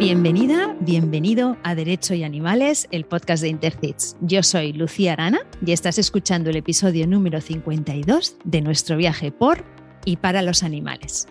Bienvenida, 0.00 0.74
bienvenido 0.80 1.58
a 1.62 1.74
Derecho 1.74 2.14
y 2.14 2.24
Animales, 2.24 2.88
el 2.90 3.04
podcast 3.04 3.42
de 3.42 3.50
Intercits. 3.50 4.16
Yo 4.22 4.42
soy 4.42 4.72
Lucía 4.72 5.12
Arana 5.12 5.40
y 5.64 5.72
estás 5.72 5.98
escuchando 5.98 6.48
el 6.48 6.56
episodio 6.56 7.06
número 7.06 7.42
52 7.42 8.36
de 8.42 8.62
nuestro 8.62 8.96
viaje 8.96 9.30
por 9.30 9.62
y 10.06 10.16
para 10.16 10.40
los 10.40 10.62
animales. 10.62 11.28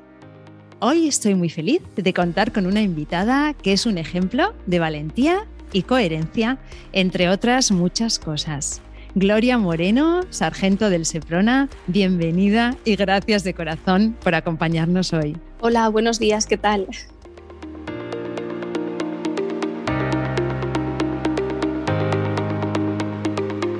Hoy 0.81 1.07
estoy 1.07 1.33
muy 1.33 1.49
feliz 1.49 1.81
de 1.95 2.13
contar 2.13 2.51
con 2.51 2.67
una 2.67 2.83
invitada 2.83 3.55
que 3.55 3.73
es 3.73 3.87
un 3.87 3.97
ejemplo 3.97 4.53
de 4.67 4.77
valentía 4.77 5.47
y 5.73 5.81
coherencia, 5.81 6.59
entre 6.93 7.27
otras 7.29 7.71
muchas 7.71 8.19
cosas. 8.19 8.83
Gloria 9.15 9.57
Moreno, 9.57 10.21
sargento 10.29 10.91
del 10.91 11.07
Seprona, 11.07 11.69
bienvenida 11.87 12.77
y 12.85 12.97
gracias 12.97 13.43
de 13.43 13.55
corazón 13.55 14.15
por 14.23 14.35
acompañarnos 14.35 15.11
hoy. 15.11 15.35
Hola, 15.59 15.89
buenos 15.89 16.19
días, 16.19 16.45
¿qué 16.45 16.57
tal? 16.57 16.85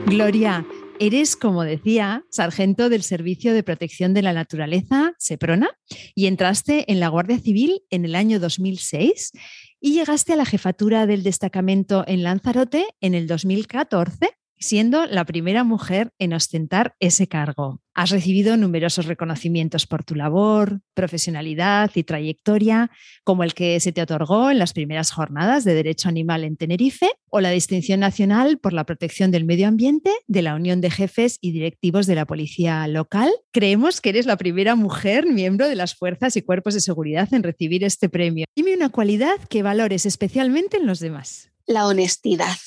Gloria, 0.09 0.65
eres, 0.99 1.35
como 1.35 1.63
decía, 1.63 2.25
sargento 2.31 2.89
del 2.89 3.03
Servicio 3.03 3.53
de 3.53 3.61
Protección 3.61 4.15
de 4.15 4.23
la 4.23 4.33
Naturaleza, 4.33 5.13
SEPRONA, 5.19 5.69
y 6.15 6.25
entraste 6.25 6.91
en 6.91 6.99
la 6.99 7.09
Guardia 7.09 7.37
Civil 7.37 7.83
en 7.91 8.05
el 8.05 8.15
año 8.15 8.39
2006 8.39 9.33
y 9.79 9.93
llegaste 9.93 10.33
a 10.33 10.35
la 10.35 10.45
jefatura 10.45 11.05
del 11.05 11.21
destacamento 11.21 12.03
en 12.07 12.23
Lanzarote 12.23 12.87
en 13.01 13.13
el 13.13 13.27
2014 13.27 14.38
siendo 14.59 15.05
la 15.05 15.25
primera 15.25 15.63
mujer 15.63 16.11
en 16.19 16.33
ostentar 16.33 16.95
ese 16.99 17.27
cargo. 17.27 17.81
Has 17.93 18.11
recibido 18.11 18.55
numerosos 18.55 19.07
reconocimientos 19.07 19.85
por 19.85 20.03
tu 20.03 20.15
labor, 20.15 20.81
profesionalidad 20.93 21.91
y 21.95 22.03
trayectoria, 22.03 22.91
como 23.23 23.43
el 23.43 23.53
que 23.53 23.79
se 23.79 23.91
te 23.91 24.01
otorgó 24.01 24.51
en 24.51 24.59
las 24.59 24.73
primeras 24.73 25.11
jornadas 25.11 25.65
de 25.65 25.73
Derecho 25.73 26.07
Animal 26.07 26.43
en 26.43 26.55
Tenerife 26.55 27.09
o 27.29 27.41
la 27.41 27.49
distinción 27.49 27.99
nacional 27.99 28.57
por 28.57 28.73
la 28.73 28.85
protección 28.85 29.31
del 29.31 29.45
medio 29.45 29.67
ambiente 29.67 30.11
de 30.27 30.41
la 30.41 30.55
Unión 30.55 30.81
de 30.81 30.91
Jefes 30.91 31.37
y 31.41 31.51
Directivos 31.51 32.07
de 32.07 32.15
la 32.15 32.25
Policía 32.25 32.87
Local. 32.87 33.31
Creemos 33.51 33.99
que 33.99 34.09
eres 34.09 34.25
la 34.25 34.37
primera 34.37 34.75
mujer 34.75 35.25
miembro 35.25 35.67
de 35.67 35.75
las 35.75 35.95
fuerzas 35.95 36.37
y 36.37 36.41
cuerpos 36.41 36.73
de 36.73 36.81
seguridad 36.81 37.33
en 37.33 37.43
recibir 37.43 37.83
este 37.83 38.07
premio. 38.07 38.45
Dime 38.55 38.75
una 38.75 38.89
cualidad 38.89 39.37
que 39.49 39.63
valores 39.63 40.05
especialmente 40.05 40.77
en 40.77 40.85
los 40.85 40.99
demás. 40.99 41.51
La 41.65 41.85
honestidad. 41.85 42.57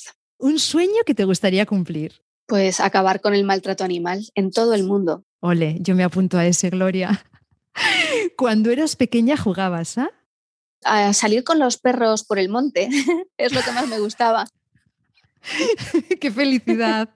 ¿Un 0.42 0.58
sueño 0.58 1.04
que 1.06 1.14
te 1.14 1.24
gustaría 1.24 1.66
cumplir? 1.66 2.20
Pues 2.48 2.80
acabar 2.80 3.20
con 3.20 3.32
el 3.32 3.44
maltrato 3.44 3.84
animal 3.84 4.28
en 4.34 4.50
todo 4.50 4.74
el 4.74 4.82
mundo. 4.82 5.24
Ole, 5.38 5.76
yo 5.78 5.94
me 5.94 6.02
apunto 6.02 6.36
a 6.36 6.44
ese, 6.44 6.68
Gloria. 6.68 7.24
Cuando 8.36 8.72
eras 8.72 8.96
pequeña 8.96 9.36
jugabas, 9.36 9.98
¿ah? 9.98 10.10
A 10.82 11.12
salir 11.12 11.44
con 11.44 11.60
los 11.60 11.78
perros 11.78 12.24
por 12.24 12.40
el 12.40 12.48
monte. 12.48 12.88
es 13.36 13.52
lo 13.52 13.62
que 13.62 13.70
más 13.70 13.86
me 13.86 14.00
gustaba. 14.00 14.48
¡Qué 16.20 16.32
felicidad! 16.32 17.08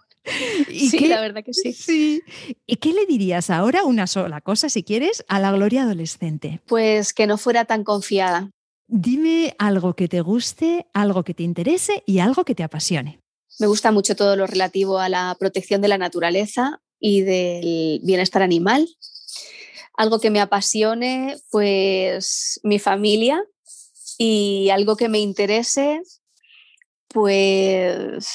¿Y 0.69 0.89
sí, 0.89 1.07
la 1.09 1.21
verdad 1.21 1.43
que 1.43 1.53
sí. 1.53 1.73
Sí. 1.73 2.23
¿Y 2.65 2.77
qué 2.77 2.93
le 2.93 3.07
dirías 3.07 3.51
ahora, 3.51 3.83
una 3.85 4.07
sola 4.07 4.41
cosa, 4.41 4.69
si 4.69 4.85
quieres, 4.85 5.25
a 5.27 5.41
la 5.41 5.51
Gloria 5.51 5.83
adolescente? 5.83 6.61
Pues 6.67 7.13
que 7.13 7.27
no 7.27 7.39
fuera 7.39 7.65
tan 7.65 7.83
confiada, 7.83 8.53
Dime 8.89 9.55
algo 9.59 9.95
que 9.95 10.07
te 10.07 10.21
guste, 10.21 10.87
algo 10.93 11.25
que 11.25 11.35
te 11.35 11.43
interese 11.43 12.05
y 12.07 12.21
algo 12.21 12.45
que 12.45 12.55
te 12.55 12.63
apasione. 12.63 13.21
Me 13.59 13.67
gusta 13.67 13.91
mucho 13.91 14.15
todo 14.15 14.37
lo 14.37 14.47
relativo 14.47 14.99
a 14.99 15.09
la 15.09 15.35
protección 15.39 15.81
de 15.81 15.89
la 15.89 15.99
naturaleza 15.99 16.81
y 17.01 17.23
del 17.23 18.01
bienestar 18.05 18.43
animal. 18.43 18.89
Algo 19.95 20.21
que 20.21 20.31
me 20.31 20.41
apasione, 20.41 21.37
pues 21.51 22.61
mi 22.63 22.79
familia 22.79 23.43
y 24.19 24.69
algo 24.71 24.97
que 24.97 25.09
me 25.09 25.19
interese, 25.19 26.03
pues 27.09 28.29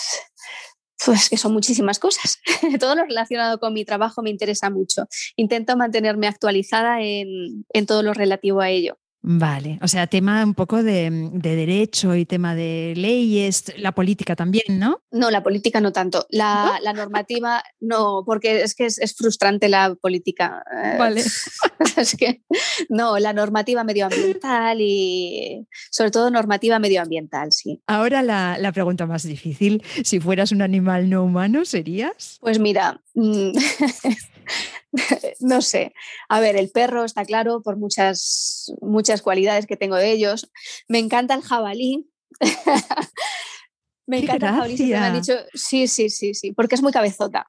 pues 1.04 1.30
que 1.30 1.38
son 1.38 1.54
muchísimas 1.54 1.98
cosas. 1.98 2.40
todo 2.80 2.96
lo 2.96 3.06
relacionado 3.06 3.60
con 3.60 3.74
mi 3.74 3.86
trabajo 3.86 4.22
me 4.22 4.30
interesa 4.30 4.70
mucho. 4.70 5.08
Intento 5.36 5.76
mantenerme 5.78 6.28
actualizada 6.28 7.02
en, 7.02 7.66
en 7.70 7.86
todo 7.86 8.04
lo 8.04 8.14
relativo 8.14 8.62
a 8.62 8.70
ello. 8.70 9.01
Vale, 9.24 9.78
o 9.84 9.88
sea, 9.88 10.08
tema 10.08 10.44
un 10.44 10.56
poco 10.56 10.82
de, 10.82 11.30
derecho 11.34 12.16
y 12.16 12.26
tema 12.26 12.56
de 12.56 12.94
leyes, 12.98 13.72
la 13.78 13.92
política 13.92 14.36
también, 14.36 14.80
¿no? 14.80 15.04
No, 15.12 15.30
la 15.30 15.44
política 15.44 15.80
no 15.80 15.92
tanto. 15.92 16.26
La, 16.30 16.80
normativa 16.96 17.64
no, 17.80 18.24
porque 18.26 18.64
es 18.64 18.74
que 18.74 18.86
es, 18.88 19.16
frustrante 19.16 19.70
la 19.70 19.94
política. 19.94 20.64
Eh, 20.72 20.96
vale. 20.98 21.22
es 21.98 22.16
que 22.18 22.42
no, 22.90 23.20
la 23.20 23.32
normativa 23.34 23.84
medioambiental 23.84 24.82
y 24.82 25.68
sobre 25.92 26.10
todo 26.10 26.32
normativa 26.32 26.80
medioambiental, 26.80 27.52
sí. 27.52 27.80
Ahora 27.86 28.24
la, 28.24 28.58
la 28.58 28.72
pregunta 28.72 29.06
más 29.06 29.22
difícil, 29.22 29.84
si 30.04 30.20
fueras 30.20 30.52
un 30.52 30.64
animal 30.64 31.12
no 31.12 31.24
humano, 31.24 31.64
¿serías? 31.66 32.38
Pues 32.42 32.58
mira, 32.58 33.02
mm, 33.14 33.52
no 35.40 35.62
sé. 35.62 35.94
A 36.30 36.40
ver, 36.40 36.56
el 36.56 36.70
perro 36.72 37.04
está 37.04 37.26
claro 37.26 37.62
por 37.62 37.78
muchas, 37.78 38.74
muchas 38.82 39.22
cualidades 39.22 39.66
que 39.66 39.78
tengo 39.78 39.96
de 39.96 40.12
ellos. 40.12 40.52
Me 40.88 41.00
encanta 41.00 41.34
el 41.34 41.42
jabalí. 41.42 42.10
me 44.08 44.20
encanta 44.20 44.50
el 44.50 44.54
jabalí. 44.56 44.86
Me 44.86 44.96
han 44.96 45.22
dicho, 45.22 45.34
sí, 45.54 45.88
sí, 45.88 46.10
sí, 46.10 46.34
sí, 46.34 46.52
porque 46.54 46.76
es 46.76 46.82
muy 46.82 46.92
cabezota. 46.92 47.48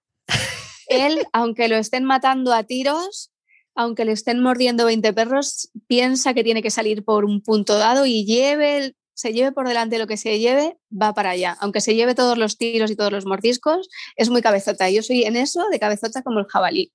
Él, 0.88 1.24
aunque 1.32 1.68
lo 1.68 1.76
estén 1.76 2.04
matando 2.04 2.52
a 2.52 2.64
tiros, 2.64 3.32
aunque 3.74 4.04
le 4.04 4.12
estén 4.12 4.40
mordiendo 4.40 4.84
20 4.84 5.12
perros, 5.12 5.70
piensa 5.86 6.34
que 6.34 6.44
tiene 6.44 6.62
que 6.62 6.70
salir 6.70 7.04
por 7.04 7.24
un 7.24 7.42
punto 7.42 7.78
dado 7.78 8.06
y 8.06 8.24
lleve 8.24 8.94
se 9.14 9.32
lleve 9.32 9.52
por 9.52 9.68
delante 9.68 9.98
lo 9.98 10.06
que 10.06 10.16
se 10.16 10.38
lleve, 10.38 10.78
va 10.90 11.14
para 11.14 11.30
allá. 11.30 11.56
Aunque 11.60 11.80
se 11.80 11.94
lleve 11.94 12.14
todos 12.14 12.38
los 12.38 12.56
tiros 12.56 12.90
y 12.90 12.96
todos 12.96 13.12
los 13.12 13.26
mordiscos, 13.26 13.88
es 14.16 14.30
muy 14.30 14.42
cabezota. 14.42 14.90
Yo 14.90 15.02
soy 15.02 15.24
en 15.24 15.36
eso 15.36 15.68
de 15.70 15.78
cabezota 15.78 16.22
como 16.22 16.40
el 16.40 16.46
jabalí. 16.46 16.92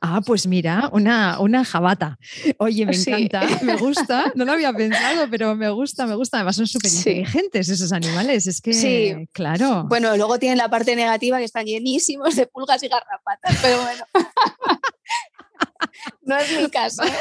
Ah, 0.00 0.20
pues 0.24 0.46
mira, 0.46 0.88
una, 0.92 1.40
una 1.40 1.64
jabata. 1.64 2.18
Oye, 2.58 2.86
me 2.86 2.94
encanta, 2.94 3.42
me 3.62 3.76
gusta, 3.76 4.32
no 4.36 4.44
lo 4.44 4.52
había 4.52 4.72
pensado, 4.72 5.26
pero 5.30 5.56
me 5.56 5.70
gusta, 5.70 6.06
me 6.06 6.14
gusta. 6.14 6.38
Además 6.38 6.56
son 6.56 6.66
súper 6.66 6.92
inteligentes 6.92 7.68
esos 7.68 7.92
animales, 7.92 8.46
es 8.46 8.60
que, 8.60 8.72
sí. 8.72 9.28
claro. 9.32 9.84
Bueno, 9.88 10.16
luego 10.16 10.38
tienen 10.38 10.58
la 10.58 10.70
parte 10.70 10.94
negativa 10.94 11.38
que 11.38 11.44
están 11.44 11.66
llenísimos 11.66 12.36
de 12.36 12.46
pulgas 12.46 12.82
y 12.82 12.88
garrapatas, 12.88 13.56
pero 13.60 13.82
bueno. 13.82 14.04
no 16.22 16.36
es 16.36 16.60
mi 16.60 16.70
caso. 16.70 17.02
¿eh? 17.02 17.12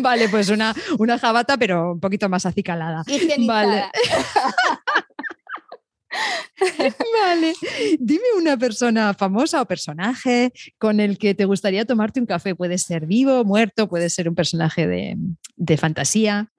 vale, 0.00 0.28
pues 0.28 0.48
una, 0.50 0.74
una 0.98 1.18
jabata, 1.18 1.56
pero 1.56 1.92
un 1.92 2.00
poquito 2.00 2.28
más 2.28 2.46
acicalada. 2.46 3.04
Vale. 3.46 3.86
Vale. 7.34 7.54
Dime 7.98 8.24
una 8.36 8.56
persona 8.56 9.14
famosa 9.14 9.62
o 9.62 9.66
personaje 9.66 10.52
con 10.78 11.00
el 11.00 11.18
que 11.18 11.34
te 11.34 11.44
gustaría 11.44 11.84
tomarte 11.84 12.20
un 12.20 12.26
café. 12.26 12.54
Puede 12.54 12.78
ser 12.78 13.06
vivo, 13.06 13.44
muerto, 13.44 13.88
puede 13.88 14.10
ser 14.10 14.28
un 14.28 14.34
personaje 14.34 14.86
de, 14.86 15.76
fantasía. 15.76 16.52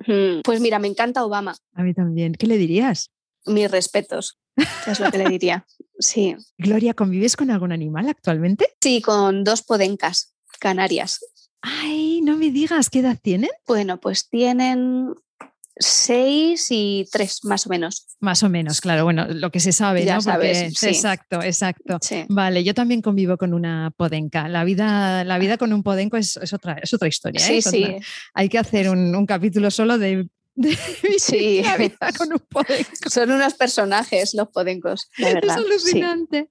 Pues 0.44 0.60
mira, 0.60 0.80
me 0.80 0.88
encanta 0.88 1.24
Obama. 1.24 1.56
A 1.74 1.84
mí 1.84 1.94
también. 1.94 2.34
¿Qué 2.34 2.48
le 2.48 2.58
dirías? 2.58 3.12
Mis 3.46 3.70
respetos. 3.70 4.40
Es 4.88 5.00
lo 5.00 5.12
que 5.12 5.18
le 5.18 5.30
diría. 5.30 5.66
Sí. 6.00 6.36
Gloria, 6.58 6.94
¿convives 6.94 7.36
con 7.36 7.52
algún 7.52 7.72
animal 7.72 8.10
actualmente? 8.10 8.68
Sí, 8.82 9.02
con 9.02 9.44
dos 9.44 9.62
podencas 9.62 10.34
canarias. 10.60 11.20
Ay, 11.62 12.22
no 12.22 12.36
me 12.36 12.50
digas, 12.52 12.90
¿qué 12.90 13.00
edad 13.00 13.18
tienen? 13.22 13.50
Bueno, 13.68 14.00
pues 14.00 14.28
tienen 14.30 15.14
seis 15.78 16.68
y 16.70 17.06
tres, 17.12 17.40
más 17.44 17.66
o 17.66 17.70
menos. 17.70 18.08
Más 18.20 18.44
o 18.44 18.50
menos, 18.50 18.80
claro. 18.82 19.04
Bueno, 19.04 19.28
lo 19.28 19.52
que 19.52 19.60
se 19.60 19.72
sabe, 19.72 20.06
ya 20.06 20.16
¿no? 20.16 20.22
Sabes, 20.22 20.84
Exacto, 20.84 21.42
exacto. 21.42 22.00
Vale, 22.30 22.64
yo 22.64 22.74
también 22.74 23.02
convivo 23.02 23.38
con 23.38 23.54
una 23.54 23.92
podenca. 23.96 24.48
La 24.48 24.64
vida, 24.64 25.24
la 25.24 25.38
vida 25.38 25.58
con 25.58 25.74
un 25.74 25.84
podenco 25.84 26.18
es, 26.18 26.38
otra, 26.54 26.74
es 26.82 26.94
otra 26.94 27.08
historia. 27.08 27.42
¿eh? 27.42 27.62
Sí, 27.62 27.62
sí. 27.62 27.96
Hay 28.34 28.50
que 28.50 28.60
hacer 28.60 28.90
un, 28.90 29.26
capítulo 29.26 29.72
solo 29.72 29.98
de 29.98 30.28
sí. 31.18 31.62
la 31.64 31.78
vida 31.78 32.12
con 32.18 32.32
un 32.32 32.40
podenco. 32.50 33.10
Son 33.10 33.32
unos 33.32 33.54
personajes 33.56 34.34
los 34.34 34.50
podencos, 34.50 35.10
la 35.18 35.34
verdad. 35.34 35.58
Es 35.58 35.66
alucinante. 35.66 36.50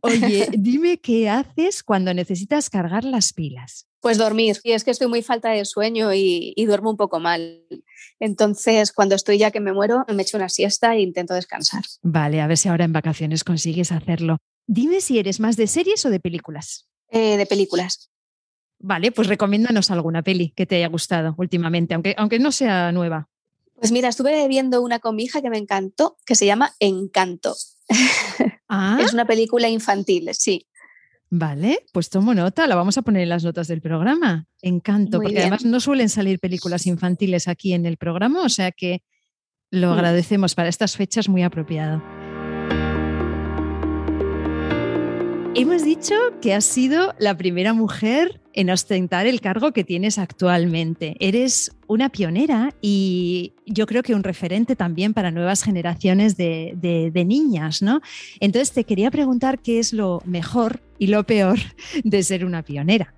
Oye, 0.00 0.48
dime 0.52 0.98
qué 0.98 1.28
haces 1.28 1.82
cuando 1.82 2.14
necesitas 2.14 2.70
cargar 2.70 3.04
las 3.04 3.32
pilas. 3.32 3.86
Pues 4.00 4.18
dormir. 4.18 4.58
Y 4.62 4.72
es 4.72 4.84
que 4.84 4.90
estoy 4.90 5.08
muy 5.08 5.22
falta 5.22 5.50
de 5.50 5.64
sueño 5.64 6.12
y, 6.14 6.54
duermo 6.66 6.90
un 6.90 6.96
poco 6.96 7.18
mal. 7.18 7.64
Entonces, 8.20 8.92
cuando 8.92 9.14
estoy 9.14 9.38
ya 9.38 9.50
que 9.50 9.60
me 9.60 9.72
muero, 9.72 10.04
me 10.08 10.22
echo 10.22 10.36
una 10.36 10.48
siesta 10.48 10.94
e 10.94 11.00
intento 11.00 11.34
descansar. 11.34 11.84
Vale, 12.02 12.40
a 12.40 12.46
ver 12.46 12.56
si 12.56 12.68
ahora 12.68 12.84
en 12.84 12.92
vacaciones 12.92 13.44
consigues 13.44 13.92
hacerlo. 13.92 14.38
Dime 14.66 15.00
si 15.00 15.18
eres 15.18 15.40
más 15.40 15.56
de 15.56 15.66
series 15.66 16.04
o 16.06 16.10
de 16.10 16.20
películas. 16.20 16.88
Eh, 17.10 17.36
de 17.36 17.46
películas. 17.46 18.10
Vale, 18.78 19.12
pues 19.12 19.28
recomiéndanos 19.28 19.90
alguna 19.90 20.22
peli 20.22 20.50
que 20.50 20.66
te 20.66 20.76
haya 20.76 20.88
gustado 20.88 21.34
últimamente, 21.38 21.94
aunque, 21.94 22.14
aunque 22.18 22.38
no 22.38 22.52
sea 22.52 22.92
nueva. 22.92 23.28
Pues 23.74 23.92
mira, 23.92 24.08
estuve 24.08 24.46
viendo 24.48 24.82
una 24.82 24.98
con 24.98 25.16
mi 25.16 25.24
hija 25.24 25.42
que 25.42 25.50
me 25.50 25.58
encantó, 25.58 26.16
que 26.24 26.34
se 26.34 26.46
llama 26.46 26.72
Encanto. 26.80 27.54
Ah. 28.68 28.98
es 29.00 29.12
una 29.12 29.24
película 29.24 29.68
infantil, 29.68 30.28
sí. 30.32 30.66
Vale, 31.30 31.84
pues 31.92 32.10
tomo 32.10 32.34
nota, 32.34 32.66
la 32.66 32.74
vamos 32.74 32.98
a 32.98 33.02
poner 33.02 33.22
en 33.22 33.28
las 33.28 33.44
notas 33.44 33.68
del 33.68 33.80
programa. 33.80 34.48
Encanto, 34.60 35.20
porque 35.20 35.38
además 35.38 35.64
no 35.64 35.78
suelen 35.78 36.08
salir 36.08 36.40
películas 36.40 36.84
infantiles 36.86 37.46
aquí 37.46 37.74
en 37.74 37.86
el 37.86 37.96
programa, 37.96 38.42
o 38.42 38.48
sea 38.48 38.72
que 38.72 39.04
lo 39.70 39.90
mm. 39.90 39.92
agradecemos 39.92 40.56
para 40.56 40.68
estas 40.68 40.96
fechas 40.96 41.28
muy 41.28 41.44
apropiado. 41.44 42.02
Hemos 45.54 45.84
dicho 45.84 46.14
que 46.42 46.54
has 46.54 46.64
sido 46.64 47.14
la 47.18 47.36
primera 47.36 47.72
mujer 47.72 48.40
en 48.56 48.70
ostentar 48.70 49.26
el 49.26 49.40
cargo 49.40 49.72
que 49.72 49.84
tienes 49.84 50.18
actualmente. 50.18 51.14
Eres 51.20 51.76
una 51.86 52.08
pionera 52.08 52.74
y 52.80 53.52
yo 53.66 53.86
creo 53.86 54.02
que 54.02 54.14
un 54.14 54.24
referente 54.24 54.74
también 54.74 55.14
para 55.14 55.30
nuevas 55.30 55.62
generaciones 55.62 56.36
de, 56.36 57.24
niñas, 57.26 57.82
¿no? 57.82 58.00
Entonces 58.40 58.72
te 58.72 58.84
quería 58.84 59.10
preguntar 59.10 59.58
qué 59.58 59.78
es 59.78 59.92
lo 59.92 60.22
mejor 60.24 60.80
y 60.98 61.08
lo 61.08 61.24
peor 61.24 61.58
de 62.02 62.22
ser 62.22 62.44
una 62.44 62.62
pionera. 62.62 63.15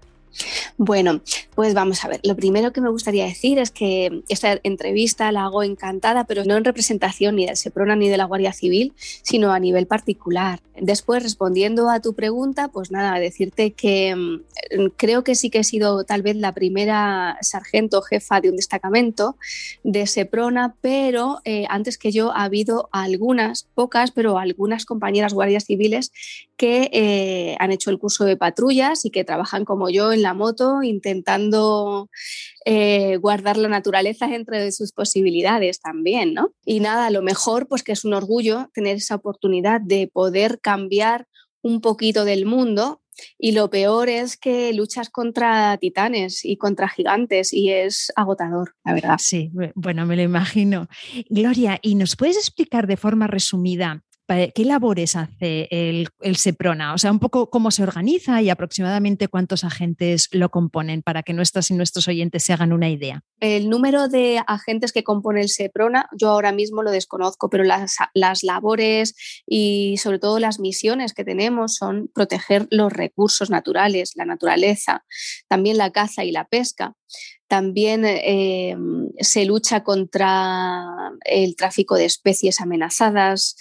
Bueno, 0.77 1.21
pues 1.55 1.75
vamos 1.75 2.05
a 2.05 2.09
ver. 2.09 2.21
Lo 2.23 2.37
primero 2.37 2.73
que 2.73 2.81
me 2.81 2.91
gustaría 2.91 3.25
decir 3.25 3.59
es 3.59 3.71
que 3.71 4.23
esta 4.29 4.59
entrevista 4.63 5.33
la 5.33 5.45
hago 5.45 5.63
encantada, 5.63 6.25
pero 6.25 6.45
no 6.45 6.57
en 6.57 6.65
representación 6.65 7.37
ni 7.37 7.47
del 7.47 7.57
SEPRONA 7.57 7.97
ni 7.97 8.09
de 8.09 8.17
la 8.17 8.25
Guardia 8.25 8.53
Civil, 8.53 8.93
sino 9.23 9.53
a 9.53 9.59
nivel 9.59 9.87
particular. 9.87 10.61
Después, 10.81 11.23
respondiendo 11.23 11.91
a 11.91 12.01
tu 12.01 12.15
pregunta, 12.15 12.69
pues 12.69 12.91
nada, 12.91 13.19
decirte 13.19 13.73
que 13.73 14.15
mm, 14.15 14.91
creo 14.97 15.25
que 15.25 15.35
sí 15.35 15.51
que 15.51 15.61
he 15.61 15.65
sido 15.65 16.05
tal 16.05 16.23
vez 16.23 16.37
la 16.37 16.53
primera 16.53 17.39
sargento 17.41 18.03
jefa 18.03 18.41
de 18.41 18.51
un 18.51 18.57
destacamento 18.57 19.37
de 19.83 20.07
SEPRONA, 20.07 20.77
pero 20.81 21.41
eh, 21.45 21.65
antes 21.69 21.99
que 21.99 22.13
yo 22.13 22.33
ha 22.33 22.45
habido 22.45 22.89
algunas, 22.93 23.67
pocas, 23.75 24.11
pero 24.13 24.39
algunas 24.39 24.85
compañeras 24.85 25.35
guardias 25.35 25.65
civiles 25.65 26.13
que 26.57 26.91
eh, 26.93 27.57
han 27.61 27.71
hecho 27.71 27.91
el 27.91 27.99
curso 27.99 28.25
de 28.25 28.37
patrullas 28.37 29.05
y 29.05 29.11
que 29.11 29.25
trabajan 29.25 29.65
como 29.65 29.91
yo 29.91 30.13
en 30.13 30.18
la 30.23 30.35
moto 30.35 30.83
intentando 30.83 32.09
eh, 32.65 33.17
guardar 33.17 33.57
la 33.57 33.69
naturaleza 33.69 34.27
dentro 34.27 34.57
de 34.57 34.73
sus 34.73 34.93
posibilidades 34.93 35.81
también, 35.81 36.35
¿no? 36.35 36.53
Y 36.65 36.81
nada, 36.81 37.11
lo 37.11 37.23
mejor 37.23 37.69
pues 37.69 37.83
que 37.83 37.93
es 37.93 38.05
un 38.05 38.15
orgullo 38.15 38.71
tener 38.75 38.97
esa 38.97 39.17
oportunidad 39.17 39.81
de 39.81 40.09
poder 40.13 40.61
cambiar 40.61 41.27
un 41.63 41.81
poquito 41.81 42.25
del 42.25 42.47
mundo 42.47 43.03
y 43.39 43.53
lo 43.53 43.71
peor 43.71 44.09
es 44.09 44.37
que 44.37 44.73
luchas 44.73 45.11
contra 45.11 45.77
titanes 45.79 46.45
y 46.45 46.57
contra 46.57 46.89
gigantes 46.89 47.53
y 47.53 47.71
es 47.71 48.13
agotador, 48.17 48.75
la 48.85 48.95
verdad. 48.95 49.17
Sí, 49.19 49.51
bueno, 49.75 50.07
me 50.07 50.17
lo 50.17 50.23
imagino. 50.23 50.89
Gloria, 51.29 51.79
¿y 51.83 51.95
nos 51.95 52.17
puedes 52.17 52.37
explicar 52.37 52.87
de 52.87 52.97
forma 52.97 53.27
resumida 53.27 54.05
¿Qué 54.29 54.65
labores 54.67 55.17
hace 55.17 55.69
el, 55.71 56.37
SEPRONA? 56.37 56.93
O 56.93 56.99
sea, 56.99 57.11
un 57.11 57.19
poco 57.19 57.49
cómo 57.49 57.71
se 57.71 57.83
organiza 57.83 58.43
y 58.43 58.51
aproximadamente 58.51 59.29
cuántos 59.29 59.65
agentes 59.65 60.29
lo 60.33 60.51
componen 60.51 61.03
para 61.03 61.23
que 61.23 61.33
nuestras 61.33 61.71
y 61.71 61.75
nuestros 61.75 62.09
oyentes 62.09 62.45
se 62.45 62.53
hagan 62.53 62.75
una 62.75 62.91
idea. 62.91 63.23
El 63.41 63.71
número 63.71 64.09
de 64.09 64.43
agentes 64.47 64.93
que 64.93 65.03
compone 65.03 65.41
el 65.41 65.49
SEPRONA, 65.49 66.11
yo 66.15 66.29
ahora 66.29 66.53
mismo 66.53 66.83
lo 66.83 66.91
desconozco, 66.91 67.49
pero 67.49 67.65
las, 67.65 67.97
labores 68.43 69.15
y 69.47 69.97
sobre 69.97 70.19
todo 70.19 70.39
las 70.39 70.61
misiones 70.61 71.15
que 71.15 71.25
tenemos 71.25 71.77
son 71.77 72.11
proteger 72.15 72.69
los 72.71 72.93
recursos 72.93 73.49
naturales, 73.49 74.13
la 74.15 74.27
naturaleza, 74.27 75.07
también 75.49 75.79
la 75.79 75.91
caza 75.91 76.25
y 76.25 76.33
la 76.33 76.45
pesca. 76.45 76.95
También 77.49 78.05
eh, 78.05 78.77
se 79.21 79.47
lucha 79.47 79.83
contra 79.83 81.13
el 81.25 81.57
tráfico 81.57 81.97
de 81.97 82.05
especies 82.05 82.61
amenazadas 82.61 83.57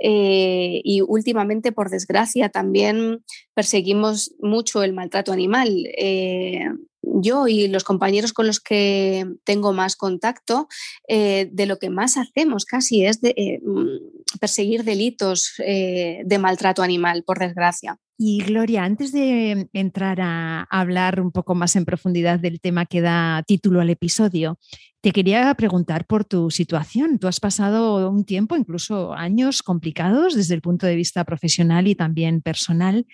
eh, 0.00 0.80
y 0.84 1.00
últimamente, 1.00 1.72
por 1.72 1.90
desgracia, 1.90 2.48
también 2.48 3.24
perseguimos 3.54 4.34
mucho 4.40 4.82
el 4.82 4.92
maltrato 4.92 5.32
animal. 5.32 5.86
Eh, 5.98 6.66
yo 7.02 7.48
y 7.48 7.68
los 7.68 7.84
compañeros 7.84 8.32
con 8.32 8.46
los 8.46 8.60
que 8.60 9.26
tengo 9.44 9.72
más 9.72 9.96
contacto, 9.96 10.68
de 11.08 11.66
lo 11.66 11.78
que 11.78 11.90
más 11.90 12.16
hacemos 12.16 12.64
casi 12.64 13.04
es 13.04 13.20
de, 13.20 13.60
mm, 13.64 14.38
perseguir 14.38 14.84
delitos 14.84 15.52
de 15.58 16.38
maltrato 16.40 16.82
animal, 16.82 17.22
por 17.24 17.38
desgracia. 17.38 17.98
Y 18.24 18.40
Gloria, 18.44 18.84
antes 18.84 19.10
de 19.10 19.68
entrar 19.72 20.20
a 20.20 20.62
hablar 20.70 21.20
un 21.20 21.32
poco 21.32 21.56
más 21.56 21.74
en 21.74 21.84
profundidad 21.84 22.38
del 22.38 22.60
tema 22.60 22.86
que 22.86 23.00
da 23.00 23.42
título 23.42 23.80
al 23.80 23.90
episodio, 23.90 24.58
te 25.00 25.10
quería 25.10 25.52
preguntar 25.54 26.06
por 26.06 26.24
tu 26.24 26.48
situación. 26.48 27.18
Tú 27.18 27.26
has 27.26 27.40
pasado 27.40 28.08
un 28.08 28.24
tiempo, 28.24 28.54
incluso 28.54 29.12
años 29.12 29.64
complicados 29.64 30.36
desde 30.36 30.54
el 30.54 30.60
punto 30.60 30.86
de 30.86 30.94
vista 30.94 31.24
profesional 31.24 31.88
y 31.88 31.96
también 31.96 32.42
personal. 32.42 33.06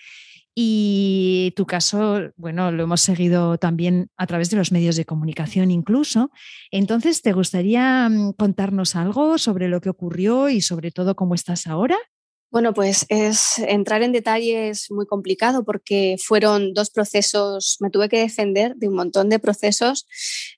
Y 0.60 1.52
tu 1.54 1.66
caso, 1.66 2.32
bueno, 2.36 2.72
lo 2.72 2.82
hemos 2.82 3.00
seguido 3.00 3.58
también 3.58 4.10
a 4.16 4.26
través 4.26 4.50
de 4.50 4.56
los 4.56 4.72
medios 4.72 4.96
de 4.96 5.04
comunicación 5.04 5.70
incluso. 5.70 6.32
Entonces, 6.72 7.22
¿te 7.22 7.32
gustaría 7.32 8.08
mm, 8.08 8.32
contarnos 8.32 8.96
algo 8.96 9.38
sobre 9.38 9.68
lo 9.68 9.80
que 9.80 9.88
ocurrió 9.88 10.48
y 10.48 10.60
sobre 10.60 10.90
todo 10.90 11.14
cómo 11.14 11.36
estás 11.36 11.68
ahora? 11.68 11.96
Bueno, 12.50 12.72
pues 12.72 13.04
es 13.10 13.58
entrar 13.58 14.02
en 14.02 14.12
detalles 14.12 14.90
muy 14.90 15.04
complicado 15.04 15.66
porque 15.66 16.16
fueron 16.18 16.72
dos 16.72 16.88
procesos, 16.88 17.76
me 17.80 17.90
tuve 17.90 18.08
que 18.08 18.20
defender 18.20 18.74
de 18.76 18.88
un 18.88 18.94
montón 18.94 19.28
de 19.28 19.38
procesos 19.38 20.06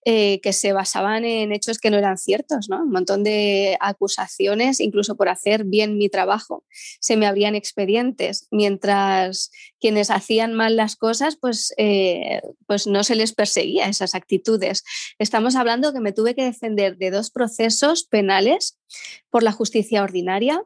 eh, 0.04 0.40
que 0.40 0.52
se 0.52 0.72
basaban 0.72 1.25
en 1.25 1.50
hechos 1.50 1.78
que 1.78 1.90
no 1.90 1.98
eran 1.98 2.16
ciertos, 2.16 2.69
¿no? 2.69 2.84
Un 2.84 2.92
montón 2.92 3.25
de 3.25 3.76
acusaciones, 3.81 4.78
incluso 4.78 5.16
por 5.16 5.28
hacer 5.28 5.64
bien 5.64 5.98
mi 5.98 6.08
trabajo. 6.08 6.64
Se 7.00 7.16
me 7.16 7.26
abrían 7.26 7.56
expedientes, 7.56 8.46
mientras 8.52 9.50
quienes 9.81 10.12
hacían 10.12 10.54
mal 10.54 10.76
las 10.76 10.94
cosas, 10.94 11.37
pues, 11.40 11.75
eh, 11.76 12.40
pues 12.69 12.87
no 12.87 13.02
se 13.02 13.16
les 13.16 13.32
perseguía 13.32 13.88
esas 13.88 14.14
actitudes. 14.14 14.84
Estamos 15.19 15.56
hablando 15.56 15.92
que 15.92 16.00
me 16.00 16.12
tuve 16.12 16.37
que 16.37 16.44
defender 16.44 16.98
de 16.98 17.10
dos 17.10 17.32
procesos 17.32 18.04
penales 18.04 18.78
por 19.28 19.42
la 19.42 19.50
justicia 19.50 20.04
ordinaria 20.04 20.62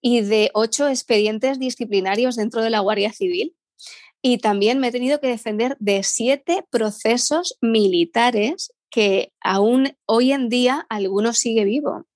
y 0.00 0.20
de 0.20 0.50
ocho 0.54 0.88
expedientes 0.88 1.58
disciplinarios 1.58 2.36
dentro 2.36 2.62
de 2.62 2.70
la 2.70 2.80
Guardia 2.80 3.12
Civil. 3.12 3.54
Y 4.22 4.38
también 4.38 4.78
me 4.78 4.88
he 4.88 4.92
tenido 4.92 5.20
que 5.20 5.28
defender 5.28 5.76
de 5.78 6.02
siete 6.02 6.64
procesos 6.70 7.56
militares 7.60 8.72
que 8.90 9.32
aún 9.40 9.96
hoy 10.06 10.32
en 10.32 10.48
día 10.48 10.86
alguno 10.88 11.32
sigue 11.32 11.64
vivo. 11.64 12.06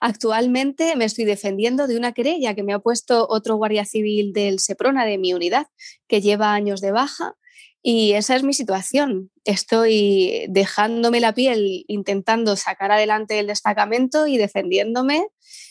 Actualmente 0.00 0.94
me 0.96 1.04
estoy 1.04 1.24
defendiendo 1.24 1.86
de 1.86 1.96
una 1.96 2.12
querella 2.12 2.54
que 2.54 2.62
me 2.62 2.72
ha 2.72 2.78
puesto 2.78 3.26
otro 3.28 3.56
guardia 3.56 3.84
civil 3.84 4.32
del 4.32 4.60
Seprona 4.60 5.04
de 5.04 5.18
mi 5.18 5.32
unidad, 5.34 5.66
que 6.06 6.20
lleva 6.20 6.54
años 6.54 6.80
de 6.80 6.92
baja, 6.92 7.34
y 7.82 8.12
esa 8.12 8.36
es 8.36 8.42
mi 8.42 8.54
situación. 8.54 9.30
Estoy 9.44 10.46
dejándome 10.48 11.20
la 11.20 11.34
piel 11.34 11.84
intentando 11.88 12.56
sacar 12.56 12.92
adelante 12.92 13.38
el 13.38 13.46
destacamento 13.46 14.26
y 14.26 14.36
defendiéndome 14.36 15.26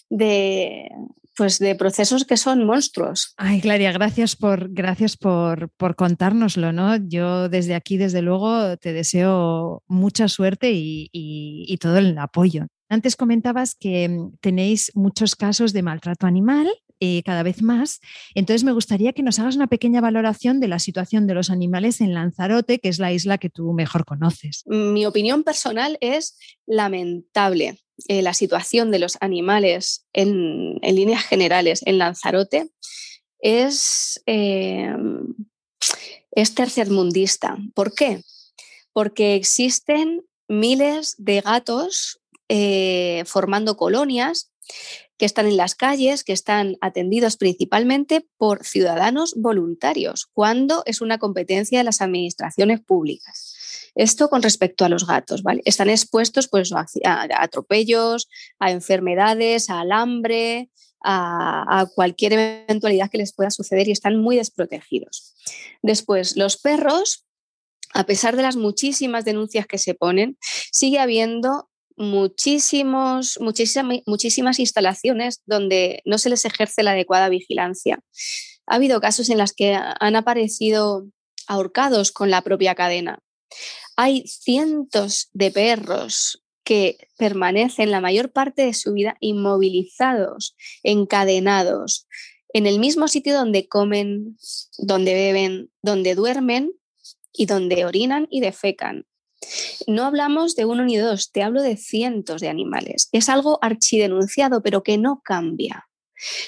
de, 0.10 0.90
pues 1.38 1.60
de 1.60 1.76
procesos 1.76 2.26
que 2.26 2.36
son 2.36 2.66
monstruos. 2.66 3.34
Ay, 3.38 3.62
Claria, 3.62 3.92
gracias 3.92 4.36
por, 4.36 4.74
gracias 4.74 5.16
por, 5.16 5.70
por 5.78 5.96
contárnoslo, 5.96 6.74
¿no? 6.74 6.96
Yo 6.96 7.48
desde 7.48 7.76
aquí, 7.76 7.98
desde 7.98 8.24
luego, 8.24 8.76
te 8.78 8.92
deseo 8.92 9.84
mucha 9.88 10.28
suerte 10.28 10.72
y, 10.74 11.78
todo 11.80 12.00
el 12.00 12.18
apoyo. 12.18 12.66
Antes 12.90 13.16
comentabas 13.16 13.76
que 13.76 14.10
mm, 14.10 14.38
tenéis 14.42 14.92
muchos 14.96 15.36
casos 15.36 15.74
de 15.74 15.84
maltrato 15.84 16.26
animal, 16.26 16.68
eh, 17.00 17.22
cada 17.24 17.44
vez 17.44 17.62
más. 17.62 18.00
Entonces, 18.34 18.64
me 18.64 18.72
gustaría 18.72 19.14
que 19.14 19.22
nos 19.22 19.38
hagas 19.38 19.56
una 19.56 19.68
pequeña 19.68 20.02
valoración 20.02 20.60
de 20.60 20.68
la 20.68 20.80
situación 20.80 21.28
de 21.28 21.36
los 21.36 21.52
animales 21.52 22.02
en 22.02 22.16
Lanzarote, 22.16 22.80
que 22.80 22.90
es 22.90 22.98
la 22.98 23.14
isla 23.14 23.38
que 23.38 23.52
tú 23.52 23.74
mejor 23.74 24.06
conoces. 24.06 24.64
Mi 24.66 25.06
opinión 25.06 25.44
personal 25.44 26.00
es 26.02 26.40
lamentable. 26.66 27.78
Eh, 28.08 28.22
la 28.22 28.34
situación 28.34 28.92
de 28.92 29.00
los 29.00 29.18
animales 29.22 30.06
en, 30.14 30.76
líneas 30.82 31.24
generales 31.24 31.82
en 31.86 31.98
Lanzarote 31.98 32.70
es, 33.40 34.22
eh, 34.26 34.94
tercermundista. 36.56 37.58
¿Por 37.74 37.94
qué? 37.94 38.22
Porque 38.94 39.36
existen 39.36 40.24
miles 40.48 41.16
de 41.18 41.42
gatos 41.42 42.20
eh, 42.50 43.24
formando 43.26 43.76
colonias 43.76 44.52
que 45.18 45.26
están 45.26 45.48
en 45.48 45.58
las 45.58 45.74
calles, 45.74 46.24
que 46.24 46.34
están 46.34 46.78
atendidos 46.80 47.38
principalmente 47.38 48.28
por 48.38 48.64
ciudadanos 48.64 49.34
voluntarios, 49.36 50.28
cuando 50.32 50.84
es 50.86 51.02
una 51.02 51.18
competencia 51.18 51.80
de 51.80 51.84
las 51.84 52.02
administraciones 52.02 52.80
públicas. 52.80 53.57
Esto 53.96 54.30
con 54.30 54.42
respecto 54.42 54.86
a 54.86 54.90
los 54.90 55.08
gatos, 55.08 55.44
¿vale? 55.44 55.62
Están 55.66 55.90
expuestos 55.90 56.48
pues, 56.48 56.72
a, 56.72 56.86
atropellos, 57.40 58.30
a 58.60 58.72
enfermedades, 58.72 59.70
a 59.70 59.82
alambre, 59.82 60.70
a, 61.04 61.88
cualquier 61.96 62.34
eventualidad 62.34 63.10
que 63.10 63.18
les 63.18 63.34
pueda 63.34 63.50
suceder 63.50 63.88
y 63.88 63.92
están 63.92 64.18
muy 64.18 64.36
desprotegidos. 64.36 65.36
Después, 65.82 66.36
los 66.38 66.58
perros, 66.58 67.26
a 67.94 68.06
pesar 68.06 68.36
de 68.36 68.44
las 68.44 68.56
muchísimas 68.56 69.26
denuncias 69.26 69.68
que 69.68 69.78
se 69.78 69.94
ponen, 69.94 70.38
sigue 70.72 71.00
habiendo 71.00 71.70
muchísimos, 71.96 73.40
muchísimas 73.42 74.60
instalaciones 74.60 75.42
donde 75.46 76.02
no 76.06 76.18
se 76.18 76.30
les 76.30 76.46
ejerce 76.46 76.84
la 76.84 76.92
adecuada 76.92 77.30
vigilancia. 77.30 78.00
ha 78.68 78.76
habido 78.76 79.02
casos 79.02 79.30
en 79.30 79.40
los 79.40 79.54
que 79.54 79.76
han 79.76 80.16
aparecido 80.16 81.08
ahorcados 81.48 82.12
con 82.12 82.30
la 82.30 82.42
propia 82.42 82.76
cadena. 82.76 83.20
Hay 83.96 84.28
cientos 84.28 85.30
de 85.34 85.52
perros 85.52 86.44
que 86.64 86.98
permanecen 87.18 87.92
la 87.92 88.02
mayor 88.02 88.32
parte 88.32 88.64
de 88.64 88.74
su 88.74 88.94
vida 88.94 89.16
inmovilizados, 89.22 90.56
encadenados, 90.84 92.08
en 92.54 92.68
el 92.68 92.80
mismo 92.80 93.08
sitio 93.08 93.36
donde 93.36 93.68
comen, 93.68 94.38
donde 94.78 95.14
beben, 95.14 95.72
donde 95.82 96.16
duermen 96.16 96.74
y 97.32 97.46
donde 97.46 97.86
orinan 97.86 98.28
y 98.30 98.42
defecan. 98.42 99.06
No 99.88 100.04
hablamos 100.04 100.56
de 100.56 100.66
uno 100.66 100.84
ni 100.84 100.98
dos, 100.98 101.32
te 101.32 101.44
hablo 101.44 101.62
de 101.62 101.78
cientos 101.78 102.42
de 102.42 102.50
animales. 102.50 103.10
Es 103.12 103.30
algo 103.30 103.60
archidenunciado, 103.62 104.62
pero 104.62 104.84
que 104.84 104.98
no 104.98 105.22
cambia. 105.24 105.87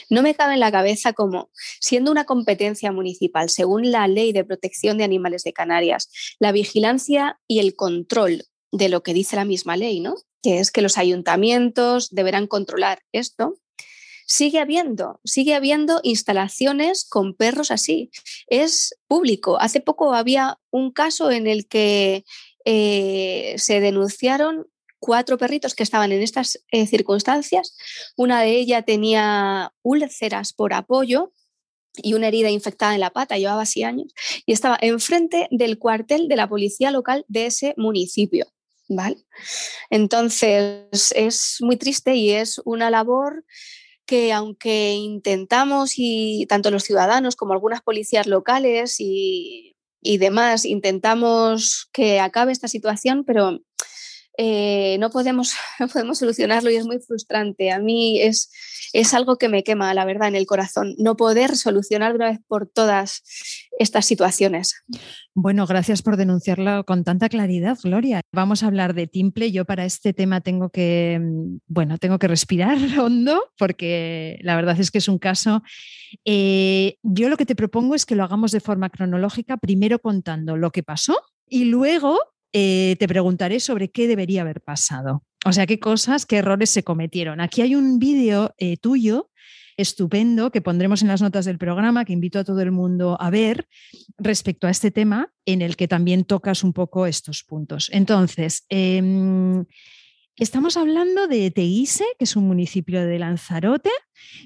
No 0.10 0.22
me 0.22 0.36
cabe 0.36 0.54
en 0.54 0.60
la 0.60 0.72
cabeza 0.72 1.14
cómo, 1.14 1.50
siendo 1.80 2.12
una 2.12 2.26
competencia 2.26 2.92
municipal, 2.92 3.50
según 3.50 3.92
la 3.92 4.08
Ley 4.08 4.32
de 4.32 4.44
Protección 4.44 4.98
de 4.98 5.04
Animales 5.04 5.44
de 5.44 5.54
Canarias, 5.54 6.10
la 6.40 6.52
vigilancia 6.52 7.40
y 7.48 7.60
el 7.60 7.76
control 7.76 8.46
de 8.72 8.90
lo 8.90 9.04
que 9.04 9.14
dice 9.14 9.36
la 9.36 9.46
misma 9.46 9.78
ley, 9.78 10.00
¿no? 10.00 10.16
Que 10.42 10.60
es 10.60 10.72
que 10.72 10.82
los 10.82 10.98
ayuntamientos 10.98 12.10
deberán 12.12 12.48
controlar 12.48 13.02
esto. 13.12 13.56
Sigue 14.26 14.60
habiendo, 14.60 15.20
sigue 15.24 15.56
habiendo 15.56 16.02
instalaciones 16.04 17.04
con 17.04 17.34
perros 17.34 17.72
así. 17.72 18.12
Es 18.48 18.96
público. 19.08 19.60
Hace 19.60 19.82
poco 19.82 20.14
había 20.14 20.60
un 20.70 20.92
caso 20.92 21.32
en 21.32 21.48
el 21.48 21.68
que 21.68 22.26
eh, 22.64 23.56
se 23.58 23.80
denunciaron 23.80 24.68
cuatro 25.00 25.38
perritos 25.38 25.76
que 25.76 25.84
estaban 25.84 26.12
en 26.12 26.22
estas 26.22 26.64
eh, 26.72 26.86
circunstancias. 26.88 27.76
Una 28.16 28.42
de 28.42 28.58
ellas 28.58 28.86
tenía 28.86 29.74
úlceras 29.82 30.54
por 30.54 30.74
apoyo 30.74 31.34
y 31.96 32.14
una 32.14 32.28
herida 32.28 32.50
infectada 32.50 32.94
en 32.94 33.02
la 33.02 33.10
pata, 33.10 33.38
llevaba 33.38 33.64
así 33.64 33.84
años, 33.84 34.14
y 34.46 34.54
estaba 34.54 34.78
enfrente 34.80 35.48
del 35.52 35.80
cuartel 35.80 36.28
de 36.28 36.36
la 36.36 36.48
policía 36.48 36.92
local 36.92 37.26
de 37.28 37.48
ese 37.48 37.74
municipio. 37.78 38.48
¿vale? 38.90 39.18
Entonces 39.90 41.12
es 41.16 41.58
muy 41.62 41.78
triste 41.78 42.16
y 42.16 42.32
es 42.32 42.60
una 42.66 42.90
labor 42.90 43.46
que 44.06 44.34
aunque 44.34 44.94
intentamos 44.94 45.94
y 45.96 46.48
tanto 46.50 46.72
los 46.72 46.84
ciudadanos 46.84 47.36
como 47.36 47.54
algunas 47.54 47.82
policías 47.82 48.26
locales 48.26 48.96
y, 49.00 49.78
y 50.02 50.18
demás 50.18 50.66
intentamos 50.66 51.88
que 51.94 52.20
acabe 52.20 52.52
esta 52.52 52.68
situación, 52.68 53.24
pero 53.24 53.60
eh, 54.42 54.98
no, 55.00 55.10
podemos, 55.10 55.54
podemos 55.94 56.20
solucionarlo 56.20 56.72
y 56.72 56.78
es 56.78 56.86
muy 56.86 57.00
frustrante. 57.00 57.72
A 57.72 57.80
mí 57.80 58.22
es, 58.22 58.50
es 58.94 59.14
algo 59.14 59.38
que 59.38 59.50
me 59.50 59.66
quema, 59.66 59.94
la 59.94 60.06
verdad, 60.06 60.30
en 60.30 60.36
el 60.36 60.46
corazón, 60.46 60.96
no 60.98 61.18
poder 61.18 61.58
solucionar 61.58 62.14
de 62.14 62.16
una 62.16 62.30
vez 62.30 62.40
por 62.48 62.66
todas 62.66 63.22
estas 63.78 64.06
situaciones. 64.06 64.82
Bueno, 65.34 65.66
gracias 65.66 66.02
por 66.02 66.16
denunciarlo 66.16 66.86
con 66.86 67.04
tanta 67.04 67.28
claridad, 67.28 67.78
Gloria. 67.84 68.22
Vamos 68.32 68.64
a 68.64 68.68
hablar 68.68 68.94
de 68.94 69.08
Timple. 69.08 69.52
Yo 69.52 69.66
para 69.66 69.84
este 69.84 70.14
tema 70.14 70.40
tengo 70.40 70.70
que, 70.70 71.20
mm, 71.22 71.58
bueno, 71.68 71.98
tengo 71.98 72.18
que 72.18 72.30
respirar 72.30 72.78
hondo 72.98 73.52
porque 73.58 74.40
la 74.42 74.56
verdad 74.56 74.80
es 74.80 74.90
que 74.90 75.00
es 75.00 75.10
un 75.10 75.20
caso. 75.20 75.64
Eh, 76.24 76.96
yo 77.04 77.28
lo 77.28 77.36
que 77.36 77.46
te 77.46 77.58
propongo 77.58 77.94
es 77.94 78.06
que 78.06 78.16
lo 78.16 78.24
hagamos 78.24 78.54
de 78.54 78.62
forma 78.62 78.90
cronológica, 78.90 79.58
primero 79.58 80.00
contando 80.00 80.56
lo 80.56 80.72
que 80.72 80.82
pasó 80.82 81.20
y 81.46 81.66
luego 81.66 82.20
eh, 82.54 82.96
te 83.00 83.08
preguntaré 83.08 83.60
sobre 83.60 83.90
qué 83.90 84.08
debería 84.08 84.42
haber 84.42 84.62
pasado. 84.62 85.24
O 85.46 85.54
sea, 85.54 85.66
qué 85.66 85.80
cosas, 85.80 86.26
qué 86.26 86.38
errores 86.38 86.70
se 86.70 86.84
cometieron. 86.84 87.40
Aquí 87.40 87.62
hay 87.62 87.76
un 87.76 88.00
vídeo 88.00 88.54
eh, 88.58 88.78
tuyo 88.78 89.30
estupendo 89.78 90.52
que 90.52 90.62
pondremos 90.62 91.02
en 91.02 91.08
las 91.08 91.22
notas 91.22 91.46
del 91.46 91.58
programa, 91.58 92.04
que 92.04 92.12
invito 92.12 92.40
a 92.40 92.44
todo 92.44 92.62
el 92.62 92.72
mundo 92.72 93.16
a 93.18 93.30
ver 93.30 93.68
respecto 94.18 94.68
a 94.68 94.72
este 94.72 94.92
tema, 94.92 95.32
en 95.46 95.62
el 95.62 95.78
que 95.78 95.88
también 95.88 96.26
tocas 96.26 96.66
un 96.66 96.74
poco 96.74 97.06
estos 97.06 97.44
puntos. 97.44 97.90
Entonces, 97.94 98.66
em, 98.68 99.64
Estamos 100.40 100.78
hablando 100.78 101.28
de 101.28 101.52
Teguise, 101.52 102.06
que 102.18 102.24
es 102.24 102.38
un 102.38 102.48
municipio 102.48 103.06
de 103.06 103.20
Lanzarote. 103.20 103.90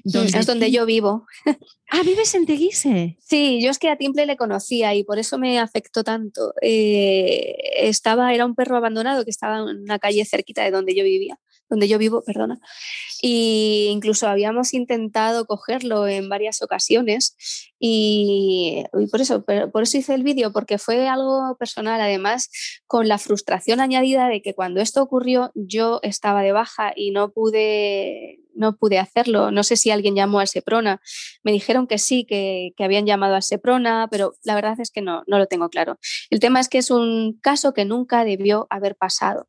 Donde 0.02 0.36
es 0.36 0.46
donde 0.46 0.70
yo 0.70 0.86
vivo. 0.86 1.26
Ah, 1.90 2.02
¿vives 2.02 2.34
en 2.34 2.44
Teguise? 2.44 3.16
Sí, 3.20 3.62
yo 3.62 3.70
es 3.70 3.78
que 3.78 3.88
a 3.88 3.96
Timple 3.96 4.26
le 4.26 4.36
conocía 4.36 4.96
y 4.96 5.04
por 5.04 5.20
eso 5.20 5.38
me 5.38 5.60
afectó 5.60 6.02
tanto. 6.02 6.52
Eh, 6.60 7.54
estaba, 7.76 8.34
era 8.34 8.46
un 8.46 8.56
perro 8.56 8.76
abandonado 8.76 9.22
que 9.22 9.30
estaba 9.30 9.58
en 9.58 9.82
una 9.82 10.00
calle 10.00 10.24
cerquita 10.24 10.64
de 10.64 10.72
donde 10.72 10.96
yo 10.96 11.04
vivía 11.04 11.38
donde 11.74 11.88
yo 11.88 11.98
vivo, 11.98 12.22
perdona. 12.24 12.58
Y 13.20 13.88
incluso 13.90 14.28
habíamos 14.28 14.74
intentado 14.74 15.46
cogerlo 15.46 16.06
en 16.06 16.28
varias 16.28 16.62
ocasiones 16.62 17.36
y, 17.78 18.84
por 19.10 19.20
eso, 19.20 19.44
por 19.44 19.82
eso 19.82 19.98
hice 19.98 20.14
el 20.14 20.22
vídeo, 20.22 20.52
porque 20.52 20.78
fue 20.78 21.08
algo 21.08 21.56
personal, 21.58 22.00
además, 22.00 22.50
con 22.86 23.08
la 23.08 23.18
frustración 23.18 23.80
añadida 23.80 24.28
de 24.28 24.40
que 24.40 24.54
cuando 24.54 24.80
esto 24.80 25.02
ocurrió 25.02 25.50
yo 25.54 26.00
estaba 26.02 26.42
de 26.42 26.52
baja 26.52 26.92
y 26.94 27.10
no 27.10 27.30
pude 27.30 28.43
no 28.54 28.76
pude 28.76 28.98
hacerlo. 28.98 29.50
No 29.50 29.62
sé 29.62 29.76
si 29.76 29.90
alguien 29.90 30.14
llamó 30.14 30.40
al 30.40 30.48
Seprona. 30.48 31.00
Me 31.42 31.52
dijeron 31.52 31.86
que 31.86 31.98
sí, 31.98 32.24
que, 32.24 32.72
habían 32.78 33.06
llamado 33.06 33.34
al 33.34 33.42
Seprona, 33.42 34.08
pero 34.10 34.34
la 34.44 34.54
verdad 34.54 34.78
es 34.80 34.90
que 34.90 35.00
no, 35.00 35.22
no 35.26 35.38
lo 35.38 35.46
tengo 35.46 35.68
claro. 35.68 35.98
El 36.30 36.40
tema 36.40 36.60
es 36.60 36.68
que 36.68 36.78
es 36.78 36.90
un 36.90 37.38
caso 37.40 37.74
que 37.74 37.84
nunca 37.84 38.24
debió 38.24 38.66
haber 38.70 38.96
pasado, 38.96 39.48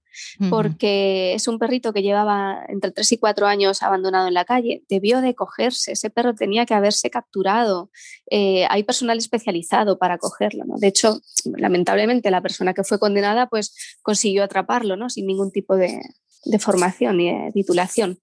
porque 0.49 1.33
es 1.33 1.47
un 1.47 1.59
perrito 1.59 1.91
que 1.91 2.01
llevaba 2.01 2.63
entre 2.69 2.91
3 2.91 3.13
y 3.13 3.17
4 3.17 3.47
años 3.47 3.83
abandonado 3.83 4.27
en 4.27 4.33
la 4.33 4.45
calle. 4.45 4.83
Debió 4.87 5.21
de 5.21 5.35
cogerse, 5.35 5.93
ese 5.93 6.09
perro 6.09 6.33
tenía 6.33 6.65
que 6.65 6.73
haberse 6.73 7.09
capturado. 7.09 7.89
Eh, 8.29 8.65
hay 8.69 8.83
personal 8.83 9.17
especializado 9.17 9.97
para 9.97 10.17
cogerlo. 10.17 10.63
¿no? 10.65 10.77
De 10.77 10.87
hecho, 10.87 11.19
lamentablemente, 11.57 12.31
la 12.31 12.41
persona 12.41 12.73
que 12.73 12.83
fue 12.83 12.99
condenada 12.99 13.47
pues 13.47 13.97
consiguió 14.01 14.43
atraparlo 14.43 14.95
¿no? 14.95 15.09
sin 15.09 15.27
ningún 15.27 15.51
tipo 15.51 15.75
de, 15.75 15.99
de 16.45 16.59
formación 16.59 17.17
ni 17.17 17.31
de 17.31 17.51
titulación. 17.51 18.19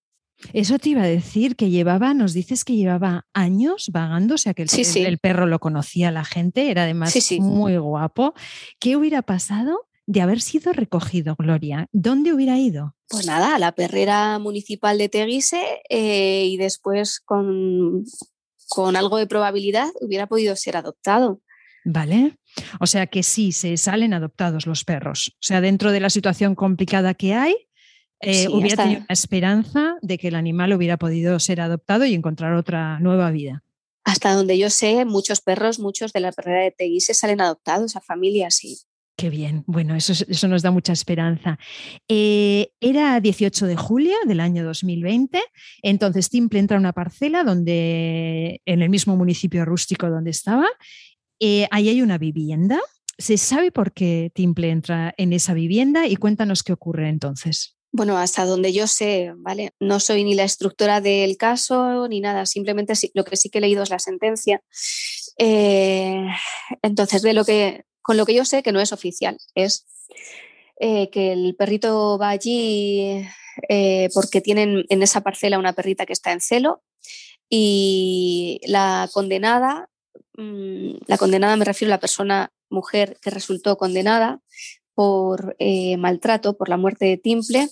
Eso 0.52 0.78
te 0.78 0.90
iba 0.90 1.02
a 1.02 1.06
decir 1.06 1.56
que 1.56 1.70
llevaba, 1.70 2.14
nos 2.14 2.32
dices 2.32 2.64
que 2.64 2.76
llevaba 2.76 3.26
años 3.32 3.90
vagando, 3.92 4.34
o 4.34 4.38
sea 4.38 4.54
que 4.54 4.62
el, 4.62 5.18
perro 5.18 5.46
lo 5.46 5.58
conocía 5.58 6.10
la 6.10 6.24
gente, 6.24 6.70
era 6.70 6.84
además 6.84 7.14
muy 7.38 7.76
guapo. 7.76 8.34
¿Qué 8.78 8.96
hubiera 8.96 9.22
pasado 9.22 9.88
de 10.06 10.20
haber 10.20 10.40
sido 10.40 10.72
recogido, 10.72 11.36
Gloria? 11.38 11.88
¿Dónde 11.92 12.32
hubiera 12.32 12.58
ido? 12.58 12.96
Pues 13.08 13.26
nada, 13.26 13.54
a 13.54 13.58
la 13.58 13.72
perrera 13.72 14.38
municipal 14.38 14.98
de 14.98 15.08
Teguise 15.08 15.82
eh, 15.88 16.46
y 16.46 16.56
después 16.56 17.20
con, 17.20 18.04
con 18.68 18.96
algo 18.96 19.18
de 19.18 19.26
probabilidad 19.26 19.88
hubiera 20.00 20.26
podido 20.26 20.56
ser 20.56 20.76
adoptado. 20.76 21.40
Vale. 21.84 22.38
O 22.80 22.86
sea 22.86 23.06
que 23.06 23.22
sí, 23.22 23.52
se 23.52 23.76
salen 23.76 24.14
adoptados 24.14 24.66
los 24.66 24.84
perros. 24.84 25.32
O 25.34 25.42
sea, 25.42 25.60
dentro 25.60 25.90
de 25.90 26.00
la 26.00 26.10
situación 26.10 26.54
complicada 26.54 27.14
que 27.14 27.34
hay, 27.34 27.54
eh, 28.22 28.48
hubiera 28.48 28.84
tenido 28.84 29.00
una 29.00 29.06
esperanza 29.12 29.96
de 30.00 30.16
que 30.16 30.28
el 30.28 30.36
animal 30.36 30.72
hubiera 30.72 30.96
podido 30.96 31.38
ser 31.40 31.60
adoptado 31.60 32.04
y 32.04 32.14
encontrar 32.14 32.54
otra 32.54 32.98
nueva 33.00 33.30
vida. 33.30 33.64
Hasta 34.04 34.32
donde 34.32 34.58
yo 34.58 34.70
sé, 34.70 35.04
muchos 35.04 35.40
perros, 35.40 35.78
muchos 35.78 36.12
de 36.12 36.20
la 36.20 36.32
perrera 36.32 36.62
de 36.62 36.70
Teguise 36.70 37.14
salen 37.14 37.40
adoptados 37.40 37.96
a 37.96 38.00
familias, 38.00 38.54
sí. 38.54 38.78
Qué 39.16 39.28
bien, 39.28 39.62
bueno, 39.66 39.94
eso, 39.94 40.12
eso 40.26 40.48
nos 40.48 40.62
da 40.62 40.70
mucha 40.70 40.92
esperanza. 40.92 41.58
Eh, 42.08 42.72
era 42.80 43.20
18 43.20 43.66
de 43.66 43.76
julio 43.76 44.14
del 44.26 44.40
año 44.40 44.64
2020, 44.64 45.40
entonces 45.82 46.30
Timple 46.30 46.60
entra 46.60 46.76
a 46.76 46.80
una 46.80 46.92
parcela 46.92 47.44
donde, 47.44 48.62
en 48.64 48.82
el 48.82 48.88
mismo 48.88 49.16
municipio 49.16 49.64
rústico 49.64 50.08
donde 50.08 50.30
estaba, 50.30 50.66
eh, 51.38 51.68
ahí 51.70 51.88
hay 51.88 52.02
una 52.02 52.18
vivienda. 52.18 52.80
¿Se 53.18 53.36
sabe 53.36 53.70
por 53.70 53.92
qué 53.92 54.32
Timple 54.34 54.70
entra 54.70 55.14
en 55.16 55.32
esa 55.32 55.54
vivienda 55.54 56.06
y 56.06 56.16
cuéntanos 56.16 56.62
qué 56.62 56.72
ocurre 56.72 57.08
entonces? 57.08 57.76
Bueno, 57.94 58.16
hasta 58.16 58.46
donde 58.46 58.72
yo 58.72 58.86
sé, 58.86 59.32
¿vale? 59.36 59.74
No 59.78 60.00
soy 60.00 60.24
ni 60.24 60.34
la 60.34 60.44
instructora 60.44 61.02
del 61.02 61.36
caso 61.36 62.08
ni 62.08 62.20
nada, 62.20 62.46
simplemente 62.46 62.94
lo 63.12 63.24
que 63.24 63.36
sí 63.36 63.50
que 63.50 63.58
he 63.58 63.60
leído 63.60 63.82
es 63.82 63.90
la 63.90 63.98
sentencia. 63.98 64.62
Eh, 65.36 66.26
entonces, 66.82 67.20
de 67.20 67.34
lo 67.34 67.44
que, 67.44 67.84
con 68.00 68.16
lo 68.16 68.24
que 68.24 68.34
yo 68.34 68.46
sé, 68.46 68.62
que 68.62 68.72
no 68.72 68.80
es 68.80 68.92
oficial, 68.92 69.36
es 69.54 69.86
eh, 70.80 71.10
que 71.10 71.32
el 71.32 71.54
perrito 71.54 72.16
va 72.18 72.30
allí 72.30 73.26
eh, 73.68 74.08
porque 74.14 74.40
tienen 74.40 74.84
en 74.88 75.02
esa 75.02 75.20
parcela 75.20 75.58
una 75.58 75.74
perrita 75.74 76.06
que 76.06 76.14
está 76.14 76.32
en 76.32 76.40
celo 76.40 76.82
y 77.50 78.60
la 78.64 79.10
condenada, 79.12 79.90
mm, 80.38 80.94
la 81.06 81.18
condenada 81.18 81.56
me 81.56 81.66
refiero 81.66 81.92
a 81.92 81.96
la 81.96 82.00
persona 82.00 82.52
mujer 82.70 83.18
que 83.20 83.30
resultó 83.30 83.76
condenada, 83.76 84.40
por 84.94 85.56
eh, 85.58 85.96
maltrato, 85.96 86.56
por 86.56 86.68
la 86.68 86.76
muerte 86.76 87.06
de 87.06 87.16
Timple, 87.16 87.68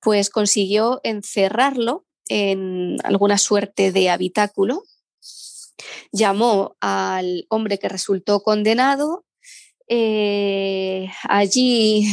pues 0.00 0.30
consiguió 0.30 1.00
encerrarlo 1.02 2.06
en 2.28 2.96
alguna 3.04 3.38
suerte 3.38 3.92
de 3.92 4.10
habitáculo. 4.10 4.84
Llamó 6.12 6.76
al 6.80 7.46
hombre 7.48 7.78
que 7.78 7.88
resultó 7.88 8.42
condenado. 8.42 9.24
Eh, 9.88 11.08
allí 11.22 12.06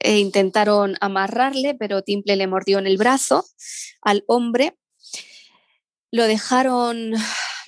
eh, 0.00 0.18
intentaron 0.18 0.96
amarrarle, 1.00 1.74
pero 1.74 2.02
Timple 2.02 2.36
le 2.36 2.46
mordió 2.46 2.78
en 2.78 2.86
el 2.86 2.98
brazo 2.98 3.44
al 4.02 4.24
hombre. 4.26 4.76
Lo 6.10 6.24
dejaron 6.24 7.14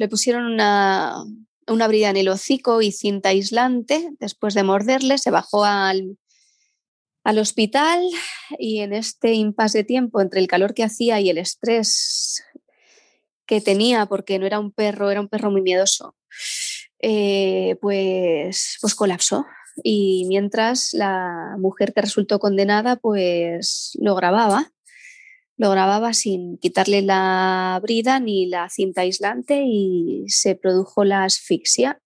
le 0.00 0.08
pusieron 0.08 0.46
una, 0.46 1.14
una 1.70 1.88
brida 1.88 2.10
en 2.10 2.16
el 2.16 2.28
hocico 2.28 2.82
y 2.82 2.92
cinta 2.92 3.30
aislante. 3.30 4.10
Después 4.18 4.54
de 4.54 4.62
morderle, 4.62 5.18
se 5.18 5.30
bajó 5.30 5.64
al, 5.64 6.18
al 7.24 7.38
hospital 7.38 8.02
y 8.58 8.80
en 8.80 8.92
este 8.92 9.34
impasse 9.34 9.78
de 9.78 9.84
tiempo 9.84 10.20
entre 10.20 10.40
el 10.40 10.48
calor 10.48 10.74
que 10.74 10.84
hacía 10.84 11.20
y 11.20 11.30
el 11.30 11.38
estrés 11.38 12.44
que 13.46 13.60
tenía, 13.60 14.06
porque 14.06 14.38
no 14.38 14.46
era 14.46 14.60
un 14.60 14.70
perro, 14.70 15.10
era 15.10 15.20
un 15.20 15.28
perro 15.28 15.50
muy 15.50 15.60
miedoso, 15.60 16.14
eh, 17.00 17.76
pues, 17.80 18.78
pues 18.80 18.94
colapsó. 18.94 19.44
Y 19.82 20.24
mientras 20.28 20.92
la 20.92 21.56
mujer 21.58 21.92
que 21.92 22.02
resultó 22.02 22.38
condenada, 22.38 22.96
pues 22.96 23.92
lo 24.00 24.14
grababa, 24.14 24.70
lo 25.60 25.70
grababa 25.70 26.14
sin 26.14 26.56
quitarle 26.56 27.02
la 27.02 27.78
brida 27.82 28.18
ni 28.18 28.46
la 28.46 28.70
cinta 28.70 29.02
aislante 29.02 29.62
y 29.66 30.24
se 30.28 30.54
produjo 30.54 31.04
la 31.04 31.24
asfixia 31.24 32.00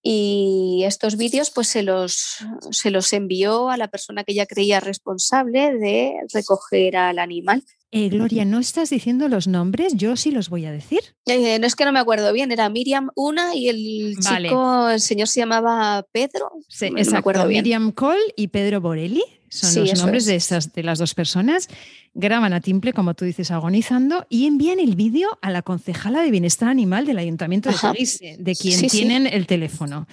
y 0.00 0.84
estos 0.84 1.16
vídeos 1.16 1.50
pues 1.50 1.66
se 1.66 1.82
los, 1.82 2.38
se 2.70 2.92
los 2.92 3.12
envió 3.12 3.68
a 3.68 3.76
la 3.76 3.88
persona 3.88 4.22
que 4.22 4.30
ella 4.30 4.46
creía 4.46 4.78
responsable 4.78 5.76
de 5.76 6.14
recoger 6.32 6.96
al 6.96 7.18
animal. 7.18 7.64
Eh, 7.90 8.08
Gloria, 8.10 8.44
¿no 8.44 8.60
estás 8.60 8.90
diciendo 8.90 9.26
los 9.28 9.48
nombres? 9.48 9.94
Yo 9.96 10.16
sí 10.16 10.30
los 10.30 10.48
voy 10.48 10.64
a 10.64 10.70
decir. 10.70 11.00
Eh, 11.26 11.58
no 11.58 11.66
es 11.66 11.74
que 11.74 11.84
no 11.84 11.90
me 11.90 11.98
acuerdo 11.98 12.32
bien, 12.32 12.52
era 12.52 12.68
Miriam 12.68 13.10
una 13.16 13.56
y 13.56 13.68
el 13.70 14.16
chico, 14.20 14.88
el 14.88 15.00
señor 15.00 15.26
se 15.26 15.40
llamaba 15.40 16.06
Pedro. 16.12 16.52
Sí, 16.68 16.86
exacto, 16.96 17.44
Miriam 17.46 17.90
Cole 17.90 18.22
y 18.36 18.48
Pedro 18.48 18.80
Borelli 18.80 19.24
son 19.52 19.86
los 19.86 19.98
nombres 19.98 20.24
de, 20.24 20.34
esas, 20.34 20.72
de 20.72 20.82
las 20.82 20.98
dos 20.98 21.14
personas 21.14 21.68
graban 22.14 22.54
a 22.54 22.60
Timple, 22.60 22.94
como 22.94 23.12
tú 23.12 23.26
dices, 23.26 23.50
agonizando 23.50 24.26
y 24.30 24.46
envían 24.46 24.80
el 24.80 24.96
vídeo 24.96 25.38
a 25.42 25.50
la 25.50 25.60
concejala 25.60 26.22
de 26.22 26.30
Bienestar 26.30 26.70
Animal 26.70 27.04
del 27.04 27.18
Ayuntamiento 27.18 27.68
de 27.68 27.76
París, 27.76 28.18
de 28.20 28.56
quien 28.56 28.88
tienen 28.88 29.26
el 29.26 29.46
teléfono. 29.46 30.08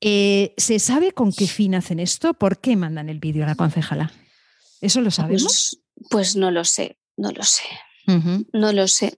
Eh, 0.00 0.54
¿Se 0.56 0.80
sabe 0.80 1.12
con 1.12 1.32
qué 1.32 1.46
fin 1.46 1.76
hacen 1.76 2.00
esto? 2.00 2.34
¿Por 2.34 2.58
qué 2.58 2.74
mandan 2.74 3.08
el 3.08 3.20
vídeo 3.20 3.44
a 3.44 3.46
la 3.46 3.54
concejala? 3.54 4.12
¿Eso 4.80 5.00
lo 5.00 5.06
pues, 5.06 5.14
sabemos? 5.14 5.80
Pues, 6.10 6.34
no 6.34 6.50
lo 6.50 6.64
sé, 6.64 6.98
no 7.16 7.30
lo 7.30 7.44
sé. 7.44 7.62
No 8.52 8.72
lo 8.72 8.88
sé. 8.88 9.16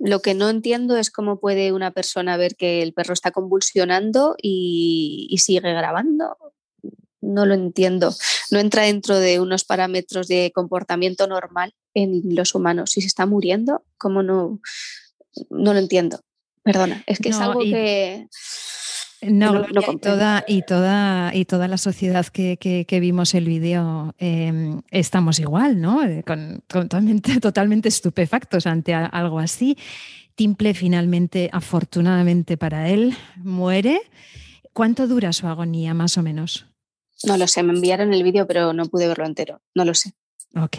Lo 0.00 0.20
que 0.20 0.34
no 0.34 0.50
entiendo 0.50 0.96
es 0.96 1.12
cómo 1.12 1.38
puede 1.38 1.70
una 1.70 1.92
persona 1.92 2.36
ver 2.36 2.56
que 2.56 2.82
el 2.82 2.92
perro 2.92 3.12
está 3.12 3.30
convulsionando 3.30 4.34
y 4.42 5.32
sigue 5.38 5.60
grabando 5.60 6.36
no 7.22 7.46
lo 7.46 7.54
entiendo. 7.54 8.14
No 8.50 8.58
entra 8.58 8.82
dentro 8.82 9.18
de 9.18 9.40
unos 9.40 9.64
parámetros 9.64 10.28
de 10.28 10.52
comportamiento 10.54 11.26
normal 11.26 11.72
en 11.94 12.34
los 12.34 12.54
humanos. 12.54 12.90
Si 12.90 13.00
se 13.00 13.06
está 13.06 13.24
muriendo, 13.24 13.84
¿cómo 13.96 14.22
no? 14.22 14.60
No 15.48 15.72
lo 15.72 15.78
entiendo. 15.78 16.20
Perdona, 16.62 17.02
es 17.06 17.18
que 17.18 17.30
es 17.30 17.38
algo 17.38 17.60
que... 17.60 18.28
No, 19.22 19.64
y, 19.70 19.98
toda, 19.98 20.44
y, 20.48 20.62
toda, 20.62 21.32
y 21.32 21.44
toda 21.44 21.68
la 21.68 21.78
sociedad 21.78 22.26
que, 22.26 22.98
vimos 23.00 23.34
el 23.34 23.44
vídeo 23.44 24.16
em, 24.18 24.82
estamos 24.90 25.38
igual, 25.38 25.80
¿no? 25.80 26.04
Eh, 26.04 26.24
con, 26.26 26.60
totalmente, 26.66 27.38
totalmente 27.40 27.88
estupefactos 27.88 28.66
ante 28.66 28.94
algo 28.94 29.38
así. 29.38 29.78
Timple 30.34 30.74
finalmente, 30.74 31.50
afortunadamente 31.52 32.56
para 32.56 32.88
él, 32.88 33.14
muere. 33.36 34.00
¿Cuánto 34.72 35.06
dura 35.06 35.32
su 35.32 35.46
agonía, 35.46 35.94
más 35.94 36.18
o 36.18 36.22
menos? 36.22 36.66
No 37.24 37.36
lo 37.36 37.46
sé, 37.46 37.62
me 37.62 37.72
enviaron 37.72 38.12
el 38.12 38.22
vídeo, 38.22 38.46
pero 38.46 38.72
no 38.72 38.86
pude 38.86 39.08
verlo 39.08 39.26
entero. 39.26 39.60
No 39.74 39.84
lo 39.84 39.94
sé. 39.94 40.14
Ok. 40.54 40.76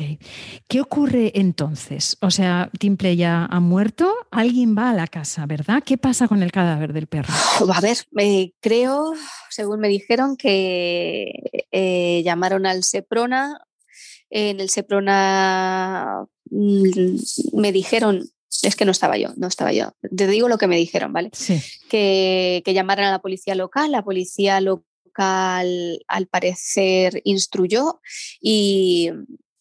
¿Qué 0.68 0.82
ocurre 0.82 1.32
entonces? 1.36 2.18
O 2.22 2.30
sea, 2.30 2.70
Timple 2.78 3.16
ya 3.16 3.46
ha 3.46 3.60
muerto, 3.60 4.14
alguien 4.30 4.78
va 4.78 4.92
a 4.92 4.94
la 4.94 5.08
casa, 5.08 5.46
¿verdad? 5.48 5.82
¿Qué 5.84 5.98
pasa 5.98 6.28
con 6.28 6.44
el 6.44 6.52
cadáver 6.52 6.94
del 6.94 7.08
perro? 7.08 7.34
A 7.74 7.82
ver, 7.82 7.98
creo, 8.60 9.14
según 9.50 9.80
me 9.80 9.88
dijeron, 9.88 10.38
que 10.38 11.32
eh, 11.72 12.22
llamaron 12.24 12.66
al 12.66 12.84
Seprona. 12.84 13.60
En 14.30 14.60
el 14.60 14.70
Seprona 14.70 16.26
mm, 16.50 17.18
me 17.54 17.72
dijeron, 17.72 18.30
es 18.62 18.76
que 18.76 18.86
no 18.86 18.92
estaba 18.92 19.18
yo, 19.18 19.30
no 19.38 19.48
estaba 19.48 19.74
yo. 19.74 19.96
Te 20.16 20.28
digo 20.28 20.50
lo 20.50 20.60
que 20.60 20.68
me 20.68 20.78
dijeron, 20.78 21.14
¿vale? 21.14 21.32
Sí. 21.34 21.60
Que, 21.90 22.62
que 22.64 22.74
llamaran 22.76 23.08
a 23.08 23.12
la 23.12 23.20
policía 23.20 23.56
local, 23.56 23.92
la 23.92 24.04
policía 24.04 24.62
local 24.62 24.86
al 25.22 26.28
parecer 26.30 27.22
instruyó 27.24 28.02
y, 28.42 29.12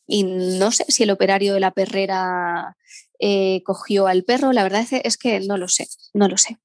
no 0.08 0.72
sé 0.72 0.84
si 0.88 1.04
el 1.04 1.10
operario 1.10 1.54
de 1.54 1.60
la 1.60 1.70
perrera 1.70 2.76
eh, 3.18 3.62
cogió 3.64 4.06
al 4.06 4.24
perro, 4.24 4.52
la 4.52 4.62
verdad 4.62 4.84
es 4.90 5.16
que 5.16 5.40
no 5.40 5.56
lo 5.56 5.68
sé, 5.68 5.86
no 6.12 6.28
lo 6.28 6.36
sé. 6.36 6.58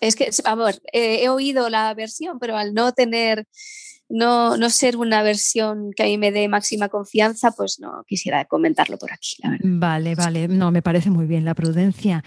Es 0.00 0.14
que, 0.16 0.30
vamos, 0.44 0.80
he 0.92 1.28
oído 1.28 1.68
la 1.68 1.92
versión, 1.94 2.38
pero 2.38 2.56
al 2.56 2.74
no 2.74 2.92
tener 2.92 3.46
no, 4.10 4.56
no 4.56 4.70
ser 4.70 4.96
una 4.96 5.22
versión 5.22 5.92
que 5.92 6.02
a 6.02 6.06
mí 6.06 6.18
me 6.18 6.32
dé 6.32 6.48
máxima 6.48 6.88
confianza, 6.88 7.52
pues 7.52 7.78
no 7.78 8.04
quisiera 8.06 8.44
comentarlo 8.44 8.98
por 8.98 9.12
aquí. 9.12 9.36
Vale, 9.62 10.16
vale, 10.16 10.48
no, 10.48 10.70
me 10.72 10.82
parece 10.82 11.10
muy 11.10 11.26
bien 11.26 11.44
la 11.44 11.54
prudencia. 11.54 12.24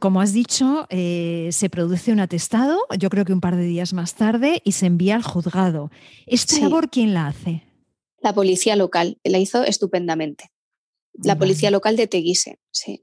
Como 0.00 0.20
has 0.20 0.32
dicho, 0.34 0.86
eh, 0.90 1.48
se 1.50 1.70
produce 1.70 2.12
un 2.12 2.20
atestado, 2.20 2.78
yo 2.98 3.08
creo 3.08 3.24
que 3.24 3.32
un 3.32 3.40
par 3.40 3.56
de 3.56 3.64
días 3.64 3.94
más 3.94 4.14
tarde, 4.14 4.60
y 4.64 4.72
se 4.72 4.86
envía 4.86 5.16
al 5.16 5.22
juzgado. 5.22 5.90
¿Esta 6.26 6.60
labor 6.60 6.90
quién 6.90 7.14
la 7.14 7.28
hace? 7.28 7.62
La 8.20 8.34
policía 8.34 8.76
local, 8.76 9.18
la 9.24 9.38
hizo 9.38 9.64
estupendamente. 9.64 10.50
La 11.22 11.38
policía 11.38 11.70
local 11.70 11.96
de 11.96 12.06
Teguise, 12.06 12.58
sí. 12.70 13.02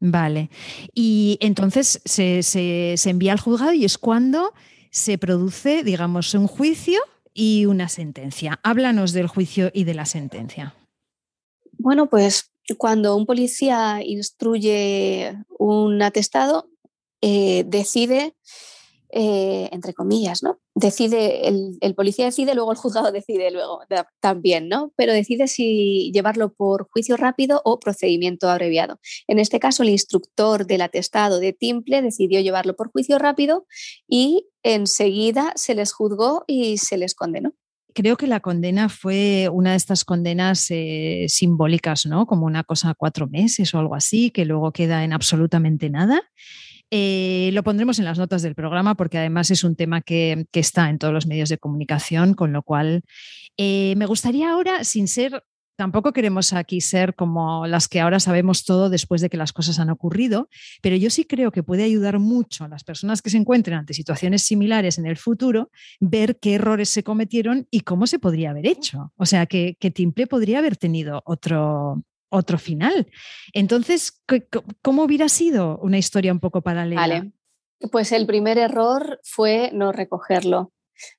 Vale. 0.00 0.48
Y 0.94 1.38
entonces 1.40 2.00
se, 2.04 2.42
se 2.42 3.10
envía 3.10 3.32
al 3.32 3.40
juzgado 3.40 3.72
y 3.72 3.84
es 3.84 3.98
cuando 3.98 4.54
se 4.90 5.18
produce, 5.18 5.82
digamos, 5.82 6.32
un 6.34 6.46
juicio 6.46 7.00
y 7.38 7.66
una 7.66 7.88
sentencia. 7.88 8.58
Háblanos 8.64 9.12
del 9.12 9.28
juicio 9.28 9.70
y 9.72 9.84
de 9.84 9.94
la 9.94 10.06
sentencia. 10.06 10.74
Bueno, 11.78 12.10
pues 12.10 12.50
cuando 12.78 13.14
un 13.14 13.26
policía 13.26 14.00
instruye 14.04 15.38
un 15.56 16.02
atestado, 16.02 16.68
eh, 17.20 17.62
decide 17.64 18.34
eh, 19.10 19.68
entre 19.72 19.94
comillas, 19.94 20.42
¿no? 20.42 20.58
Decide, 20.74 21.48
el, 21.48 21.94
policía 21.94 22.26
decide, 22.26 22.54
luego 22.54 22.72
el 22.72 22.78
juzgado 22.78 23.10
decide 23.12 23.50
luego 23.50 23.80
también, 24.20 24.68
¿no? 24.68 24.92
Pero 24.96 25.12
decide 25.12 25.48
si 25.48 26.10
llevarlo 26.12 26.52
por 26.52 26.88
juicio 26.90 27.16
rápido 27.16 27.62
o 27.64 27.80
procedimiento 27.80 28.48
abreviado. 28.48 29.00
En 29.26 29.38
este 29.38 29.60
caso, 29.60 29.82
el 29.82 29.90
instructor 29.90 30.66
del 30.66 30.82
atestado 30.82 31.40
de 31.40 31.52
Timple 31.52 32.02
decidió 32.02 32.40
llevarlo 32.40 32.76
por 32.76 32.90
juicio 32.90 33.18
rápido 33.18 33.66
y 34.06 34.46
enseguida 34.62 35.52
se 35.56 35.74
les 35.74 35.92
juzgó 35.92 36.44
y 36.46 36.78
se 36.78 36.98
les 36.98 37.14
condenó 37.14 37.54
creo 37.98 38.16
que 38.16 38.28
la 38.28 38.38
condena 38.38 38.88
fue 38.88 39.48
una 39.52 39.72
de 39.72 39.76
estas 39.76 40.04
condenas 40.04 40.68
eh, 40.70 41.26
simbólicas, 41.28 42.06
¿no? 42.06 42.26
Como 42.26 42.46
una 42.46 42.62
cosa 42.62 42.90
a 42.90 42.94
cuatro 42.94 43.26
meses 43.26 43.74
o 43.74 43.78
algo 43.80 43.96
así, 43.96 44.30
que 44.30 44.44
luego 44.44 44.70
queda 44.70 45.02
en 45.02 45.12
absolutamente 45.12 45.90
nada. 45.90 46.22
Eh, 46.90 47.50
lo 47.52 47.62
pondremos 47.62 47.98
en 47.98 48.06
las 48.06 48.18
notas 48.18 48.42
del 48.42 48.54
programa 48.54 48.94
porque 48.94 49.18
además 49.18 49.50
es 49.50 49.62
un 49.64 49.76
tema 49.76 50.00
que, 50.00 50.46
está 50.52 50.90
en 50.90 50.98
todos 50.98 51.14
los 51.14 51.26
medios 51.26 51.48
de 51.48 51.58
comunicación, 51.58 52.34
con 52.34 52.52
lo 52.52 52.62
cual 52.62 53.02
eh, 53.56 53.94
me 53.96 54.06
gustaría 54.06 54.50
ahora, 54.50 54.82
sin 54.84 55.06
ser, 55.06 55.44
tampoco 55.76 56.12
queremos 56.12 56.52
aquí 56.52 56.80
ser 56.80 57.14
como 57.14 57.66
las 57.66 57.86
que 57.86 58.00
ahora 58.00 58.18
sabemos 58.18 58.64
todo 58.64 58.90
después 58.90 59.20
de 59.20 59.28
que 59.28 59.36
las 59.36 59.52
cosas 59.52 59.78
han 59.78 59.90
ocurrido, 59.90 60.48
pero 60.82 60.96
yo 60.96 61.10
sí 61.10 61.24
creo 61.24 61.52
que 61.52 61.62
puede 61.62 61.84
ayudar 61.84 62.18
mucho 62.18 62.64
a 62.64 62.68
las 62.68 62.82
personas 62.82 63.22
que 63.22 63.30
se 63.30 63.36
encuentren 63.36 63.78
ante 63.78 63.94
situaciones 63.94 64.42
similares 64.42 64.98
en 64.98 65.06
el 65.06 65.16
futuro 65.16 65.70
ver 66.00 66.38
qué 66.40 66.54
errores 66.54 66.88
se 66.88 67.04
cometieron 67.04 67.68
y 67.70 67.82
cómo 67.82 68.08
se 68.08 68.18
podría 68.18 68.50
haber 68.50 68.66
hecho. 68.66 69.12
O 69.16 69.26
sea, 69.26 69.46
que, 69.46 69.76
que 69.78 69.92
Timple 69.92 70.26
podría 70.26 70.58
haber 70.58 70.76
tenido 70.76 71.22
otro, 71.24 72.02
otro 72.30 72.58
final. 72.58 73.08
Entonces, 73.52 74.22
¿cómo 74.82 75.04
hubiera 75.04 75.28
sido 75.28 75.78
una 75.78 75.98
historia 75.98 76.32
un 76.32 76.40
poco 76.40 76.62
paralela? 76.62 77.00
Vale. 77.00 77.32
Pues 77.92 78.12
el 78.12 78.26
primer 78.26 78.58
error 78.58 79.20
fue 79.22 79.70
no 79.72 79.92
recogerlo 79.92 80.72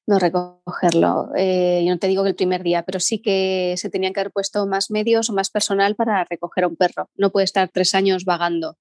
no 0.07 0.19
recogerlo. 0.19 1.29
Eh, 1.35 1.83
yo 1.85 1.91
no 1.91 1.99
te 1.99 2.07
digo 2.07 2.23
que 2.23 2.29
el 2.29 2.35
primer 2.35 2.63
día, 2.63 2.83
pero 2.83 2.99
sí 2.99 3.19
que 3.19 3.75
se 3.77 3.89
tenían 3.89 4.13
que 4.13 4.19
haber 4.19 4.31
puesto 4.31 4.65
más 4.67 4.91
medios 4.91 5.29
o 5.29 5.33
más 5.33 5.49
personal 5.49 5.95
para 5.95 6.25
recoger 6.25 6.63
a 6.63 6.67
un 6.67 6.75
perro. 6.75 7.09
No 7.15 7.31
puede 7.31 7.45
estar 7.45 7.69
tres 7.69 7.93
años 7.95 8.25
vagando. 8.25 8.77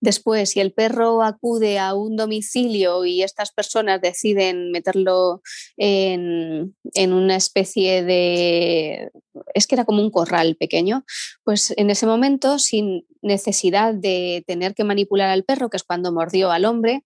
Después, 0.00 0.50
si 0.50 0.60
el 0.60 0.72
perro 0.72 1.22
acude 1.22 1.78
a 1.78 1.94
un 1.94 2.16
domicilio 2.16 3.04
y 3.04 3.22
estas 3.22 3.52
personas 3.52 4.00
deciden 4.00 4.70
meterlo 4.70 5.42
en, 5.76 6.74
en 6.94 7.12
una 7.12 7.36
especie 7.36 8.02
de... 8.02 9.10
es 9.54 9.66
que 9.66 9.74
era 9.74 9.84
como 9.84 10.02
un 10.02 10.10
corral 10.10 10.56
pequeño, 10.56 11.04
pues 11.44 11.72
en 11.76 11.90
ese 11.90 12.06
momento, 12.06 12.58
sin 12.58 13.06
necesidad 13.22 13.94
de 13.94 14.44
tener 14.46 14.74
que 14.74 14.84
manipular 14.84 15.30
al 15.30 15.44
perro, 15.44 15.70
que 15.70 15.76
es 15.76 15.84
cuando 15.84 16.12
mordió 16.12 16.50
al 16.50 16.64
hombre, 16.64 17.04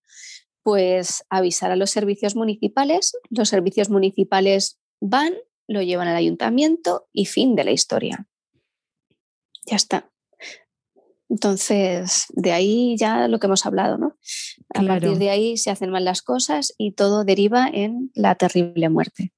pues 0.66 1.24
avisar 1.31 1.70
a 1.70 1.76
los 1.76 1.92
servicios 1.92 2.35
municipales, 2.35 3.16
los 3.31 3.48
servicios 3.48 3.88
municipales 3.88 4.81
van, 5.00 5.33
lo 5.68 5.81
llevan 5.81 6.09
al 6.09 6.16
ayuntamiento 6.16 7.07
y 7.12 7.26
fin 7.26 7.55
de 7.55 7.62
la 7.62 7.70
historia. 7.70 8.26
Ya 9.64 9.76
está. 9.76 10.11
Entonces, 11.29 12.26
de 12.31 12.50
ahí 12.50 12.96
ya 12.98 13.29
lo 13.29 13.38
que 13.38 13.46
hemos 13.46 13.64
hablado, 13.64 13.96
¿no? 13.96 14.16
A 14.74 14.83
partir 14.83 15.18
de 15.18 15.31
ahí 15.31 15.57
se 15.57 15.70
hacen 15.70 15.90
mal 15.90 16.05
las 16.05 16.20
cosas 16.20 16.74
y 16.79 16.94
todo 16.94 17.22
deriva 17.22 17.68
en 17.72 18.11
la 18.16 18.35
terrible 18.35 18.88
muerte. 18.88 19.33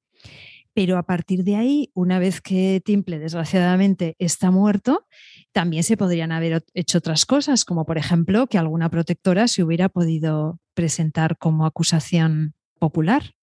Pero 0.72 0.96
a 0.96 1.02
partir 1.02 1.44
de 1.44 1.56
ahí, 1.56 1.90
una 1.92 2.18
vez 2.18 2.40
que 2.40 2.80
Timple 2.82 3.18
desgraciadamente 3.18 4.16
está 4.18 4.50
muerto, 4.50 5.06
también 5.52 5.82
se 5.82 5.98
podrían 5.98 6.32
haber 6.32 6.64
hecho 6.72 6.98
otras 6.98 7.26
cosas, 7.26 7.66
como 7.66 7.84
por 7.84 7.98
ejemplo 7.98 8.46
que 8.46 8.56
alguna 8.56 8.88
protectora 8.88 9.46
se 9.46 9.62
hubiera 9.62 9.90
podido 9.90 10.60
presentar 10.78 11.36
como 11.38 11.66
acusación 11.66 12.54
popular. 12.78 13.34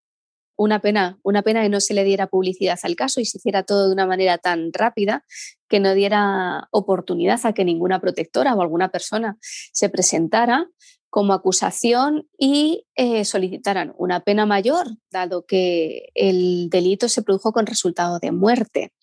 Una 0.55 0.79
pena, 0.79 1.19
una 1.21 1.41
pena 1.41 1.63
que 1.63 1.67
no 1.67 1.81
se 1.81 1.93
le 1.93 2.05
diera 2.05 2.27
publicidad 2.27 2.79
al 2.83 2.95
caso 2.95 3.19
y 3.19 3.25
se 3.25 3.39
hiciera 3.39 3.63
todo 3.63 3.87
de 3.87 3.93
una 3.93 4.05
manera 4.05 4.37
tan 4.37 4.71
rápida 4.71 5.25
que 5.67 5.81
no 5.81 5.93
diera 5.93 6.69
oportunidad 6.71 7.41
a 7.43 7.51
que 7.51 7.65
ninguna 7.65 7.99
protectora 7.99 8.55
o 8.55 8.61
alguna 8.61 8.87
persona 8.87 9.35
se 9.41 9.89
presentara 9.89 10.69
como 11.09 11.33
acusación 11.33 12.25
y 12.37 12.85
eh, 12.95 13.25
solicitaran 13.25 13.93
una 13.97 14.21
pena 14.21 14.45
mayor, 14.45 14.87
dado 15.11 15.45
que 15.45 16.11
el 16.13 16.69
delito 16.69 17.09
se 17.09 17.21
produjo 17.21 17.51
con 17.51 17.65
resultado 17.65 18.19
de 18.19 18.31
muerte 18.31 18.93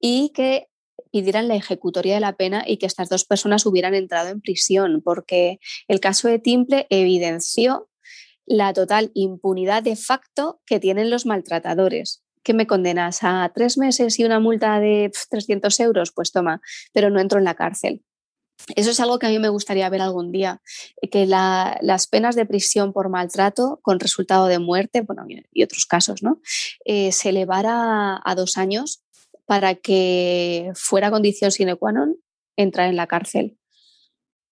y 0.00 0.30
que 0.34 0.68
pidieran 1.14 1.46
la 1.46 1.54
ejecutoria 1.54 2.14
de 2.14 2.20
la 2.20 2.32
pena 2.32 2.64
y 2.66 2.76
que 2.76 2.86
estas 2.86 3.08
dos 3.08 3.24
personas 3.24 3.66
hubieran 3.66 3.94
entrado 3.94 4.30
en 4.30 4.40
prisión, 4.40 5.00
porque 5.00 5.60
el 5.86 6.00
caso 6.00 6.26
de 6.26 6.40
Timple 6.40 6.88
evidenció 6.90 7.88
la 8.46 8.72
total 8.72 9.12
impunidad 9.14 9.84
de 9.84 9.94
facto 9.94 10.60
que 10.66 10.80
tienen 10.80 11.10
los 11.10 11.24
maltratadores. 11.24 12.24
¿Qué 12.42 12.52
me 12.52 12.66
condenas? 12.66 13.20
¿A 13.22 13.48
tres 13.54 13.78
meses 13.78 14.18
y 14.18 14.24
una 14.24 14.40
multa 14.40 14.80
de 14.80 15.12
300 15.30 15.78
euros? 15.78 16.10
Pues 16.10 16.32
toma, 16.32 16.60
pero 16.92 17.10
no 17.10 17.20
entro 17.20 17.38
en 17.38 17.44
la 17.44 17.54
cárcel. 17.54 18.02
Eso 18.74 18.90
es 18.90 18.98
algo 18.98 19.20
que 19.20 19.26
a 19.26 19.30
mí 19.30 19.38
me 19.38 19.50
gustaría 19.50 19.88
ver 19.90 20.00
algún 20.00 20.32
día, 20.32 20.62
que 21.12 21.26
las 21.26 22.06
penas 22.08 22.34
de 22.34 22.44
prisión 22.44 22.92
por 22.92 23.08
maltrato 23.08 23.78
con 23.82 24.00
resultado 24.00 24.46
de 24.46 24.58
muerte, 24.58 25.06
y 25.52 25.62
otros 25.62 25.86
casos, 25.86 26.24
¿no? 26.24 26.40
Eh, 26.84 27.12
se 27.12 27.28
elevara 27.28 28.20
a 28.24 28.34
dos 28.34 28.56
años 28.56 29.03
para 29.46 29.74
que 29.74 30.72
fuera 30.74 31.10
condición 31.10 31.50
sine 31.50 31.76
qua 31.76 31.92
non 31.92 32.16
entrar 32.56 32.88
en 32.88 32.96
la 32.96 33.06
cárcel. 33.06 33.58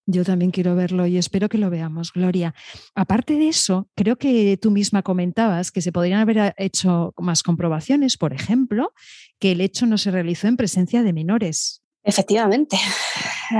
Yo 0.07 0.24
también 0.24 0.50
quiero 0.50 0.74
verlo 0.74 1.07
y 1.07 1.16
espero 1.16 1.48
que 1.48 1.59
lo 1.59 1.70
veamos, 1.70 2.12
Gloria. 2.12 2.55
Aparte 2.94 3.35
de 3.35 3.48
eso, 3.48 3.88
creo 3.94 4.16
que 4.16 4.59
tú 4.61 4.72
misma 4.72 5.02
comentabas 5.02 5.70
que 5.70 5.81
se 5.81 5.92
podrían 5.92 6.18
haber 6.18 6.55
hecho 6.59 7.14
más 7.18 7.44
comprobaciones, 7.44 8.16
por 8.16 8.33
ejemplo, 8.33 8.92
que 9.38 9.52
el 9.52 9.61
hecho 9.61 9.87
no 9.87 9.98
se 9.98 10.11
realizó 10.11 10.48
en 10.48 10.57
presencia 10.57 11.05
de 11.05 11.12
menores. 11.12 11.83
Efectivamente. 12.02 12.76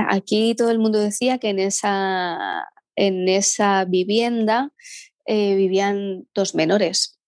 Aquí 0.09 0.53
todo 0.55 0.69
el 0.69 0.79
mundo 0.79 0.99
decía 0.99 1.37
que 1.37 1.49
en 1.49 1.59
esa, 1.59 2.65
en 2.97 3.29
esa 3.29 3.85
vivienda 3.85 4.73
eh, 5.25 5.55
vivían 5.55 6.27
dos 6.33 6.55
menores. 6.55 7.19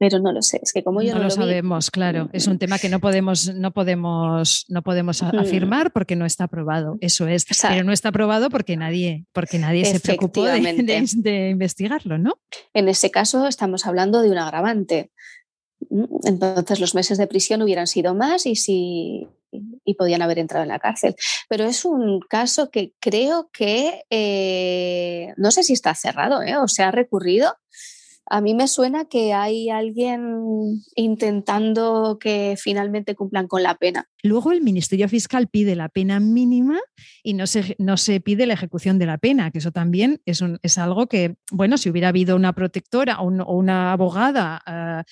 Mm, 0.00 0.04
pero 0.10 0.18
no 0.18 0.32
lo 0.32 0.42
sé. 0.42 0.60
Es 0.62 0.72
que 0.72 0.82
como 0.82 1.02
yo 1.02 1.14
no, 1.14 1.22
lo, 1.22 1.30
sabemos, 1.30 1.90
claro. 1.90 2.28
Es 2.32 2.46
un 2.46 2.58
tema 2.58 2.78
que 2.78 2.88
no 2.88 3.00
podemos, 3.00 3.54
no 3.54 3.70
podemos, 3.72 4.64
no 4.68 4.82
podemos 4.82 5.22
afirmar 5.22 5.92
porque 5.92 6.16
no 6.16 6.26
está 6.26 6.44
aprobado. 6.44 6.96
Eso 7.00 7.26
es. 7.26 7.44
pero 7.62 7.84
no 7.84 7.92
está 7.92 8.08
aprobado 8.08 8.50
porque 8.50 8.76
nadie, 8.76 9.26
porque 9.32 9.58
nadie 9.58 9.84
se 9.84 10.00
preocupó 10.00 10.44
de, 10.44 11.50
investigarlo, 11.50 12.18
¿no? 12.18 12.38
En 12.74 12.88
ese 12.88 13.10
caso 13.10 13.46
estamos 13.46 13.86
hablando 13.86 14.22
de 14.22 14.30
un 14.30 14.38
agravante. 14.38 15.10
Entonces 16.24 16.80
los 16.80 16.94
meses 16.94 17.18
de 17.18 17.26
prisión 17.26 17.62
hubieran 17.62 17.86
sido 17.86 18.14
más 18.14 18.46
y 18.46 18.56
si 18.56 19.28
y 19.84 19.94
podían 19.94 20.22
haber 20.22 20.38
entrado 20.38 20.62
en 20.62 20.68
la 20.68 20.78
cárcel. 20.78 21.16
Pero 21.48 21.64
es 21.64 21.84
un 21.84 22.20
caso 22.20 22.70
que 22.70 22.92
creo 23.00 23.50
que 23.52 24.04
eh, 24.08 25.34
no 25.36 25.50
sé 25.50 25.64
si 25.64 25.72
está 25.72 25.94
cerrado 25.94 26.42
¿eh? 26.42 26.56
o 26.56 26.68
se 26.68 26.84
ha 26.84 26.92
recurrido 26.92 27.56
a 28.30 28.40
mí 28.40 28.54
me 28.54 28.68
suena 28.68 29.06
que 29.06 29.34
hay 29.34 29.70
alguien 29.70 30.82
intentando 30.94 32.18
que 32.20 32.54
finalmente 32.56 33.16
cumplan 33.16 33.48
con 33.48 33.64
la 33.64 33.74
pena. 33.74 34.06
Luego 34.22 34.52
el 34.52 34.60
Ministerio 34.60 35.08
Fiscal 35.08 35.48
pide 35.48 35.74
la 35.74 35.88
pena 35.88 36.20
mínima 36.20 36.78
y 37.24 37.34
no 37.34 37.48
se, 37.48 37.74
no 37.78 37.96
se 37.96 38.20
pide 38.20 38.46
la 38.46 38.54
ejecución 38.54 39.00
de 39.00 39.06
la 39.06 39.18
pena, 39.18 39.50
que 39.50 39.58
eso 39.58 39.72
también 39.72 40.20
es, 40.26 40.44
es 40.62 40.78
algo 40.78 41.08
que, 41.08 41.34
bueno, 41.50 41.76
si 41.76 41.90
hubiera 41.90 42.08
habido 42.08 42.36
una 42.36 42.52
protectora 42.52 43.20
o, 43.20 43.26
una 43.26 43.92
abogada 43.92 44.62
ah, 44.64 45.02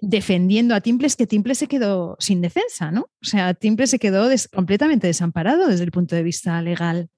defendiendo 0.00 0.76
a 0.76 0.80
Timples, 0.80 1.16
que 1.16 1.26
Timples 1.26 1.58
se 1.58 1.66
quedó 1.66 2.16
sin 2.20 2.40
defensa, 2.40 2.92
¿no? 2.92 3.10
O 3.20 3.26
sea, 3.26 3.54
Timples 3.54 3.90
se 3.90 3.98
quedó 3.98 4.28
completamente 4.54 5.08
desamparado 5.08 5.66
desde 5.66 5.84
el 5.84 5.90
punto 5.90 6.14
de 6.14 6.22
vista 6.22 6.62
legal. 6.62 7.10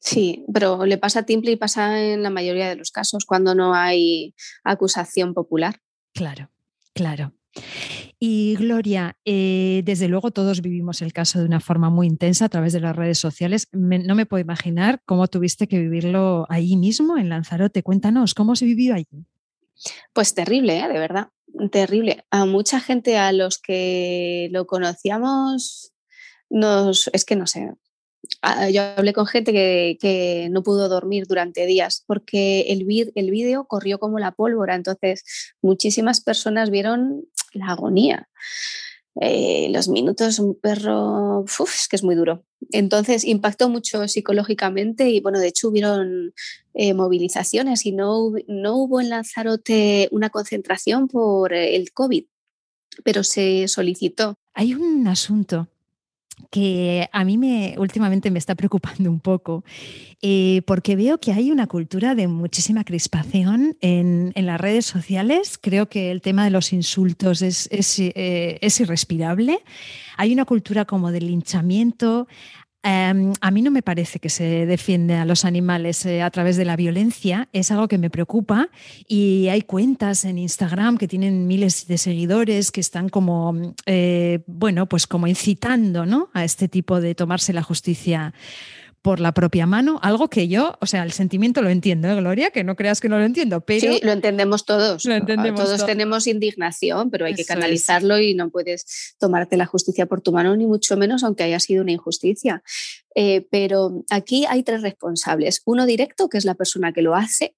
Sí, 0.00 0.44
pero 0.52 0.86
le 0.86 0.98
pasa 0.98 1.20
a 1.20 1.22
Timple 1.24 1.52
y 1.52 1.56
pasa 1.56 2.02
en 2.02 2.22
la 2.22 2.30
mayoría 2.30 2.68
de 2.68 2.76
los 2.76 2.90
casos 2.90 3.24
cuando 3.24 3.54
no 3.54 3.74
hay 3.74 4.34
acusación 4.64 5.34
popular. 5.34 5.80
Claro, 6.12 6.50
claro. 6.94 7.32
Y 8.20 8.56
Gloria, 8.56 9.16
eh, 9.24 9.82
desde 9.84 10.08
luego 10.08 10.30
todos 10.30 10.60
vivimos 10.60 11.02
el 11.02 11.12
caso 11.12 11.38
de 11.38 11.44
una 11.44 11.60
forma 11.60 11.88
muy 11.88 12.06
intensa 12.06 12.46
a 12.46 12.48
través 12.48 12.72
de 12.72 12.80
las 12.80 12.96
redes 12.96 13.18
sociales. 13.18 13.68
no 13.72 14.14
me 14.14 14.26
puedo 14.26 14.40
imaginar 14.40 15.02
cómo 15.04 15.28
tuviste 15.28 15.68
que 15.68 15.78
vivirlo 15.78 16.46
ahí 16.48 16.76
mismo, 16.76 17.16
en 17.16 17.28
Lanzarote. 17.28 17.82
Cuéntanos, 17.82 18.34
¿cómo 18.34 18.56
se 18.56 18.64
vivió 18.64 18.94
allí? 18.94 19.26
Pues 20.12 20.34
terrible, 20.34 20.80
¿eh? 20.80 20.88
de 20.88 20.98
verdad, 20.98 21.28
terrible. 21.70 22.24
A 22.30 22.44
mucha 22.44 22.80
gente 22.80 23.16
a 23.16 23.32
los 23.32 23.58
que 23.58 24.48
lo 24.50 24.66
conocíamos, 24.66 25.92
nos, 26.50 27.08
es 27.12 27.24
que 27.24 27.36
no 27.36 27.46
sé, 27.46 27.72
yo 28.72 28.82
hablé 28.96 29.12
con 29.12 29.26
gente 29.26 29.52
que, 29.52 30.48
no 30.50 30.62
pudo 30.62 30.88
dormir 30.88 31.26
durante 31.26 31.66
días 31.66 32.04
porque 32.06 32.62
el, 32.68 32.86
el 33.14 33.30
vídeo 33.30 33.64
corrió 33.66 33.98
como 33.98 34.18
la 34.18 34.32
pólvora, 34.32 34.74
entonces 34.74 35.24
muchísimas 35.62 36.20
personas 36.20 36.70
vieron 36.70 37.24
la 37.52 37.68
agonía. 37.68 38.28
Eh, 39.20 39.68
los 39.70 39.88
minutos, 39.88 40.38
un 40.38 40.54
perro, 40.54 41.44
es 41.44 41.88
que 41.88 41.96
es 41.96 42.04
muy 42.04 42.14
duro. 42.14 42.44
Entonces 42.70 43.24
impactó 43.24 43.68
mucho 43.68 44.06
psicológicamente 44.06 45.10
y 45.10 45.20
bueno, 45.20 45.40
de 45.40 45.48
hecho 45.48 45.68
hubieron 45.68 46.34
eh, 46.74 46.94
movilizaciones 46.94 47.84
y 47.84 47.92
no, 47.92 48.32
no 48.46 48.76
hubo 48.76 49.00
en 49.00 49.10
Lanzarote 49.10 50.08
una 50.12 50.30
concentración 50.30 51.08
por 51.08 51.52
el 51.52 51.92
COVID, 51.92 52.26
pero 53.02 53.24
se 53.24 53.66
solicitó. 53.66 54.36
Hay 54.54 54.74
un 54.74 55.08
asunto 55.08 55.68
que 56.50 57.08
a 57.12 57.24
mí 57.24 57.38
me 57.38 57.74
últimamente 57.78 58.30
me 58.30 58.38
está 58.38 58.54
preocupando 58.54 59.10
un 59.10 59.20
poco, 59.20 59.64
eh, 60.22 60.62
porque 60.66 60.96
veo 60.96 61.18
que 61.18 61.32
hay 61.32 61.50
una 61.50 61.66
cultura 61.66 62.14
de 62.14 62.28
muchísima 62.28 62.84
crispación 62.84 63.76
en, 63.80 64.32
las 64.34 64.60
redes 64.60 64.86
sociales. 64.86 65.58
Creo 65.60 65.88
que 65.88 66.10
el 66.10 66.22
tema 66.22 66.44
de 66.44 66.50
los 66.50 66.72
insultos 66.72 67.42
es, 67.42 67.68
es, 67.70 67.98
eh, 67.98 68.58
es 68.60 68.80
irrespirable. 68.80 69.60
Hay 70.16 70.32
una 70.32 70.44
cultura 70.44 70.84
como 70.84 71.12
del 71.12 71.26
linchamiento, 71.26 72.26
Em, 72.84 73.32
a 73.40 73.50
mí 73.50 73.60
no 73.62 73.72
me 73.72 73.82
parece 73.82 74.20
que 74.20 74.28
se 74.28 74.64
defiende 74.64 75.16
a 75.16 75.24
los 75.24 75.44
animales 75.44 76.06
eh, 76.06 76.22
a 76.22 76.30
través 76.30 76.56
de 76.56 76.64
la 76.64 76.76
violencia, 76.76 77.48
es 77.52 77.72
algo 77.72 77.88
que 77.88 77.98
me 77.98 78.08
preocupa 78.08 78.68
y 79.08 79.48
hay 79.48 79.62
cuentas 79.62 80.24
en 80.24 80.38
Instagram 80.38 80.96
que 80.96 81.08
tienen 81.08 81.48
miles 81.48 81.88
de 81.88 81.98
seguidores 81.98 82.70
que 82.70 82.80
están 82.80 83.08
como, 83.08 83.74
eh, 83.86 84.40
bueno, 84.46 84.86
pues 84.86 85.08
como 85.08 85.26
incitando 85.26 86.06
¿no? 86.06 86.30
a 86.34 86.44
este 86.44 86.68
tipo 86.68 87.00
de 87.00 87.16
tomarse 87.16 87.52
la 87.52 87.64
justicia 87.64 88.32
por 89.02 89.20
la 89.20 89.32
propia 89.32 89.66
mano, 89.66 90.00
algo 90.02 90.28
que 90.28 90.48
yo, 90.48 90.76
o 90.80 90.86
sea, 90.86 91.02
el 91.02 91.12
sentimiento 91.12 91.62
lo 91.62 91.70
entiendo, 91.70 92.08
¿eh, 92.08 92.16
Gloria, 92.16 92.50
que 92.50 92.64
no 92.64 92.76
creas 92.76 93.00
que 93.00 93.08
no 93.08 93.18
lo 93.18 93.24
entiendo, 93.24 93.60
pero... 93.60 93.92
Sí, 93.92 94.00
lo 94.02 94.12
entendemos 94.12 94.64
todos. 94.64 95.02
todos 95.02 95.86
tenemos 95.86 96.26
indignación, 96.26 97.10
pero 97.10 97.26
hay 97.26 97.34
que 97.34 97.44
canalizarlo 97.44 98.18
y 98.18 98.34
no 98.34 98.50
puedes 98.50 99.14
tomarte 99.18 99.56
la 99.56 99.66
justicia 99.66 100.06
por 100.06 100.20
tu 100.20 100.32
mano, 100.32 100.56
ni 100.56 100.66
mucho 100.66 100.96
menos, 100.96 101.22
aunque 101.24 101.44
haya 101.44 101.60
sido 101.60 101.82
una 101.82 101.92
injusticia. 101.92 102.62
Eh, 103.14 103.46
pero 103.50 104.04
aquí 104.10 104.46
hay 104.46 104.62
tres 104.62 104.82
responsables. 104.82 105.62
Uno 105.64 105.86
directo, 105.86 106.28
que 106.28 106.38
es 106.38 106.44
la 106.44 106.54
persona 106.54 106.92
que 106.92 107.02
lo 107.02 107.14
hace, 107.14 107.56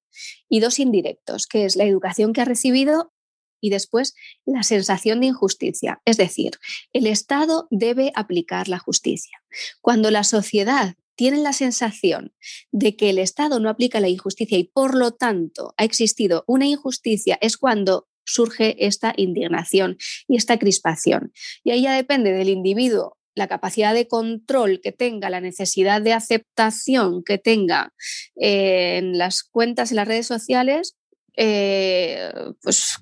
y 0.48 0.61
dos 0.61 0.79
indirectos, 0.79 1.46
que 1.46 1.64
es 1.64 1.76
la 1.76 1.85
educación 1.85 2.33
que 2.33 2.42
ha 2.42 2.44
recibido 2.44 3.12
y 3.61 3.70
después 3.70 4.14
la 4.44 4.62
sensación 4.62 5.20
de 5.20 5.26
injusticia. 5.26 6.00
Es 6.05 6.16
decir, 6.16 6.53
el 6.92 7.07
Estado 7.07 7.68
debe 7.70 8.12
aplicar 8.14 8.68
la 8.68 8.79
justicia. 8.79 9.42
Cuando 9.81 10.11
la 10.11 10.24
sociedad 10.24 10.96
tienen 11.20 11.42
la 11.42 11.52
sensación 11.52 12.33
de 12.72 12.96
que 12.96 13.11
el 13.11 13.18
Estado 13.18 13.61
no 13.61 13.68
aplica 13.68 14.00
la 14.00 14.09
injusticia 14.09 14.56
y 14.56 14.64
por 14.64 14.94
lo 14.94 15.11
tanto 15.11 15.74
ha 15.76 15.85
existido 15.85 16.44
una 16.46 16.64
injusticia, 16.64 17.37
es 17.42 17.59
cuando 17.59 18.09
surge 18.24 18.87
esta 18.87 19.12
indignación 19.18 19.98
y 20.26 20.38
esta 20.38 20.59
crispación. 20.59 21.30
Y 21.62 21.72
ahí 21.72 21.83
ya 21.83 21.92
depende 21.92 22.33
del 22.33 22.48
individuo 22.48 23.18
la 23.35 23.48
capacidad 23.48 23.92
de 23.92 24.09
control 24.09 24.80
que 24.83 24.92
tenga, 24.92 25.28
la 25.28 25.42
necesidad 25.42 26.00
de 26.00 26.14
aceptación 26.14 27.22
que 27.22 27.37
tenga 27.37 27.92
eh, 28.40 28.96
en 28.96 29.18
las 29.18 29.42
cuentas, 29.42 29.90
en 29.90 29.96
las 29.96 30.09
redes 30.09 30.26
sociales, 30.26 30.96
eh, 31.42 32.31
pues, 32.61 32.98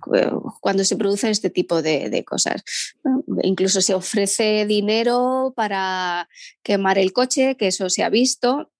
cuando 0.60 0.84
se 0.84 0.96
producen 0.96 1.30
este 1.30 1.50
tipo 1.50 1.82
de, 1.82 2.24
cosas. 2.24 2.62
Incluso 3.42 3.80
se 3.80 3.94
ofrece 3.94 4.64
dinero 4.64 5.52
para 5.56 6.28
quemar 6.62 6.98
el 6.98 7.12
coche, 7.12 7.56
que 7.56 7.66
eso 7.66 7.90
se 7.90 8.04
ha 8.04 8.10
visto 8.10 8.70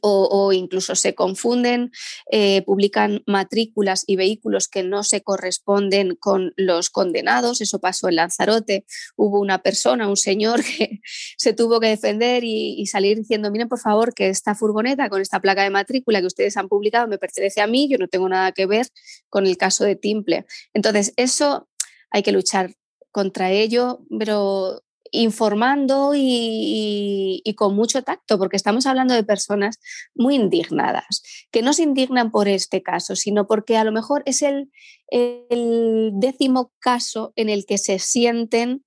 o, 0.00 0.52
incluso 0.52 0.94
se 0.94 1.14
confunden, 1.14 1.90
eh, 2.30 2.62
publican 2.62 3.22
matrículas 3.26 4.04
y 4.06 4.16
vehículos 4.16 4.68
que 4.68 4.82
no 4.82 5.04
se 5.04 5.22
corresponden 5.22 6.16
con 6.16 6.52
los 6.56 6.90
condenados. 6.90 7.60
Eso 7.60 7.80
pasó 7.80 8.08
en 8.08 8.16
Lanzarote. 8.16 8.84
Hubo 9.16 9.40
una 9.40 9.62
persona, 9.62 10.08
un 10.08 10.16
señor, 10.16 10.62
que 10.78 11.00
se 11.36 11.52
tuvo 11.52 11.80
que 11.80 11.88
defender 11.88 12.44
y, 12.44 12.86
salir 12.86 13.18
diciendo, 13.18 13.50
miren 13.50 13.68
por 13.68 13.78
favor 13.78 14.14
que 14.14 14.28
esta 14.28 14.54
furgoneta 14.54 15.08
con 15.08 15.20
esta 15.20 15.40
placa 15.40 15.62
de 15.62 15.70
matrícula 15.70 16.20
que 16.20 16.26
ustedes 16.26 16.56
han 16.56 16.68
publicado 16.68 17.06
me 17.06 17.18
pertenece 17.18 17.60
a 17.60 17.66
mí, 17.66 17.88
yo 17.90 17.98
no 17.98 18.08
tengo 18.08 18.28
nada 18.28 18.52
que 18.52 18.66
ver 18.66 18.86
con 19.28 19.46
el 19.46 19.56
caso 19.56 19.84
de 19.84 19.96
Timple. 19.96 20.46
Entonces, 20.72 21.12
eso 21.16 21.68
hay 22.10 22.22
que 22.22 22.32
luchar 22.32 22.74
contra 23.10 23.50
ello, 23.50 24.00
pero 24.18 24.82
informando 25.12 26.12
y, 26.14 27.42
con 27.56 27.74
mucho 27.74 28.02
tacto, 28.02 28.38
porque 28.38 28.56
estamos 28.56 28.86
hablando 28.86 29.14
de 29.14 29.24
personas 29.24 29.80
muy 30.14 30.34
indignadas, 30.34 31.22
que 31.50 31.62
no 31.62 31.72
se 31.72 31.82
indignan 31.82 32.30
por 32.30 32.48
este 32.48 32.82
caso, 32.82 33.16
sino 33.16 33.46
porque 33.46 33.76
a 33.76 33.84
lo 33.84 33.92
mejor 33.92 34.22
es 34.26 34.42
el, 34.42 34.70
décimo 35.10 36.72
caso 36.78 37.32
en 37.36 37.48
el 37.48 37.64
que 37.64 37.78
se 37.78 37.98
sienten, 37.98 38.84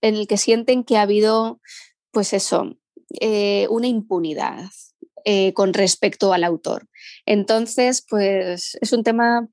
en 0.00 0.14
el 0.14 0.26
que 0.26 0.36
sienten 0.36 0.84
que 0.84 0.96
ha 0.96 1.02
habido, 1.02 1.60
pues 2.12 2.32
eso, 2.32 2.76
eh, 3.20 3.66
una 3.70 3.88
impunidad. 3.88 4.70
Eh, 5.28 5.52
con 5.54 5.74
respecto 5.74 6.32
al 6.32 6.44
autor. 6.44 6.86
Entonces, 7.24 8.06
pues 8.08 8.78
es 8.80 8.92
un 8.92 9.02
tema 9.02 9.48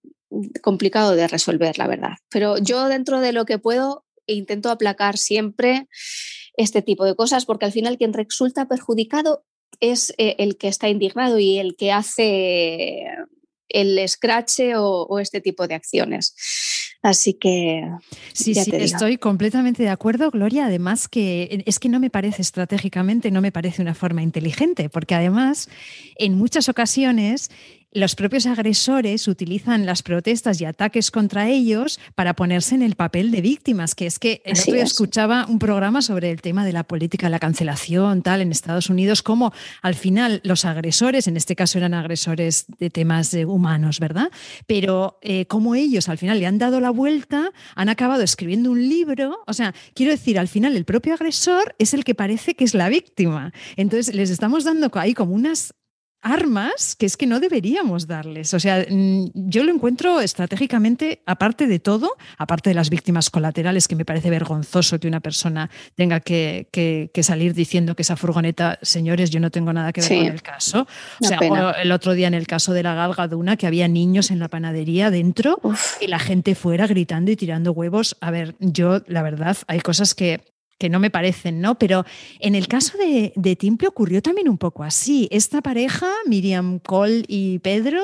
complicado 0.62 1.16
de 1.16 1.28
resolver, 1.28 1.80
la 1.80 1.88
verdad. 1.88 2.14
Pero 2.30 2.58
yo 2.58 2.88
dentro 2.88 3.20
de 3.22 3.34
lo 3.34 3.46
que 3.46 3.58
puedo 3.58 4.03
e 4.28 4.34
intento 4.34 4.70
aplacar 4.70 5.18
siempre 5.18 5.88
este 6.56 6.82
tipo 6.82 7.06
de 7.06 7.16
cosas 7.16 7.46
porque 7.46 7.66
al 7.66 7.72
final 7.72 7.98
quien 7.98 8.14
resulta 8.14 8.68
perjudicado 8.68 9.46
es 9.80 10.14
eh, 10.18 10.36
el 10.40 10.58
que 10.58 10.68
está 10.68 10.90
indignado 10.90 11.40
y 11.40 11.58
el 11.58 11.76
que 11.76 11.92
hace 11.92 13.06
el 13.70 14.08
scratch 14.08 14.60
o, 14.78 15.20
este 15.20 15.42
tipo 15.42 15.68
de 15.68 15.76
acciones. 15.76 16.36
Así 17.02 17.34
que. 17.34 17.84
Sí, 18.32 18.56
sí, 18.56 18.72
estoy 18.74 19.18
completamente 19.18 19.84
de 19.84 19.90
acuerdo, 19.90 20.32
Gloria. 20.32 20.68
Además, 20.68 21.10
que 21.10 21.64
es 21.66 21.80
que 21.80 21.90
no 21.90 22.00
me 22.00 22.10
parece 22.10 22.42
estratégicamente, 22.42 23.30
no 23.30 23.42
me 23.42 23.52
parece 23.52 23.82
una 23.82 23.94
forma 23.94 24.22
inteligente, 24.22 24.90
porque 24.90 25.16
además, 25.16 25.70
en 26.16 26.36
muchas 26.36 26.70
ocasiones, 26.70 27.50
los 27.94 28.16
propios 28.16 28.46
agresores 28.46 29.28
utilizan 29.28 29.86
las 29.86 30.04
protestas 30.04 30.60
y 30.62 30.66
ataques 30.66 31.12
contra 31.12 31.50
ellos 31.50 32.00
para 32.16 32.36
ponerse 32.36 32.76
en 32.76 32.82
el 32.82 32.96
papel 32.96 33.32
de 33.32 33.42
víctimas, 33.42 33.96
que 33.96 34.08
es 34.08 34.20
que 34.20 34.42
el 34.46 34.58
otro 34.58 34.74
día 34.74 34.84
escuchaba 34.84 35.46
un 35.48 35.60
programa 35.60 36.02
sobre 36.02 36.32
el 36.32 36.42
tema 36.42 36.66
de 36.66 36.74
la 36.74 36.84
política 36.84 37.28
de 37.28 37.32
la 37.32 37.40
cancelación, 37.40 38.22
tal, 38.22 38.42
en 38.42 38.52
Estados 38.52 38.90
Unidos, 38.90 39.22
como 39.22 39.54
al 39.82 39.96
final 39.96 40.42
los 40.44 40.66
agresores, 40.66 41.28
en 41.28 41.38
este 41.38 41.56
caso 41.56 41.78
eran 41.78 41.94
agresores 41.94 42.66
de 42.80 42.90
temas 42.90 43.34
humanos, 43.34 44.00
¿verdad? 44.00 44.30
Pero 44.68 45.20
eh, 45.22 45.46
como 45.46 45.76
ellos 45.76 46.10
al 46.10 46.18
final 46.18 46.40
le 46.40 46.48
han 46.48 46.58
dado 46.58 46.80
la 46.80 46.90
vuelta, 46.90 47.52
han 47.76 47.90
acabado 47.90 48.24
escribiendo 48.24 48.72
un 48.72 48.90
libro, 48.90 49.40
o 49.46 49.54
sea, 49.54 49.74
quiero 49.94 50.12
decir, 50.12 50.40
al 50.40 50.48
final 50.48 50.76
el 50.76 50.86
propio 50.86 51.14
agresor 51.14 51.76
es 51.78 51.94
el 51.94 52.04
que 52.04 52.16
parece 52.16 52.56
que 52.56 52.64
es 52.64 52.74
la 52.74 52.90
víctima. 52.90 53.54
Entonces 53.76 54.14
les 54.14 54.30
estamos 54.30 54.64
dando 54.64 54.92
ahí 54.94 55.14
como 55.14 55.34
unas 55.34 55.74
armas 56.24 56.96
que 56.96 57.06
es 57.06 57.18
que 57.18 57.28
no 57.28 57.40
deberíamos 57.40 58.08
darles. 58.08 58.54
O 58.54 58.60
sea, 58.60 58.86
mm, 58.90 59.32
yo 59.34 59.64
lo 59.64 59.74
encuentro 59.74 60.22
estratégicamente, 60.22 61.22
aparte 61.26 61.68
de 61.68 61.80
todo, 61.80 62.16
aparte 62.38 62.70
de 62.70 62.76
las 62.76 62.90
víctimas 62.90 63.30
colaterales, 63.30 63.88
que 63.88 63.96
me 63.96 64.06
parece 64.06 64.30
vergonzoso 64.30 65.00
que 65.00 65.08
una 65.08 65.20
persona 65.20 65.70
tenga 65.96 66.20
que, 66.20 67.12
salir 67.22 67.54
diciendo 67.54 67.96
que 67.96 68.02
esa 68.02 68.16
furgoneta, 68.16 68.80
señores, 68.82 69.30
yo 69.30 69.40
no 69.40 69.50
tengo 69.50 69.72
nada 69.72 69.94
que 69.94 70.02
ver 70.02 70.10
con 70.10 70.28
el 70.28 70.42
caso. 70.42 70.88
O 71.22 71.28
sea, 71.28 71.40
el 71.82 71.92
otro 71.92 72.14
día 72.14 72.28
en 72.28 72.34
el 72.34 72.48
caso 72.48 72.74
de 72.74 72.84
la 72.84 72.94
galga 72.94 73.28
una, 73.36 73.58
que 73.58 73.68
había 73.68 73.88
niños 73.88 74.32
en 74.32 74.40
la 74.40 74.48
panadería 74.48 75.12
dentro 75.12 75.60
y 76.02 76.08
la 76.08 76.20
gente 76.20 76.56
fuera 76.56 76.88
gritando 76.88 77.32
y 77.32 77.36
tirando 77.36 77.72
huevos. 77.72 78.18
A 78.22 78.32
ver, 78.32 78.56
yo, 78.60 79.02
la 79.08 79.22
verdad, 79.22 79.58
hay 79.68 79.80
cosas 79.80 80.14
que 80.14 80.42
que 80.78 80.90
no 80.90 81.00
me 81.00 81.10
parecen, 81.10 81.62
¿no? 81.62 81.78
Pero 81.78 82.06
en 82.40 82.56
el 82.56 82.68
caso 82.68 82.98
de, 82.98 83.34
de 83.36 83.56
Timple 83.56 83.88
ocurrió 83.88 84.22
también 84.22 84.50
un 84.50 84.58
poco 84.58 84.84
así. 84.84 85.28
Esta 85.32 85.62
pareja, 85.62 86.08
Miriam 86.26 86.80
Cole 86.80 87.24
y 87.28 87.60
Pedro 87.60 88.02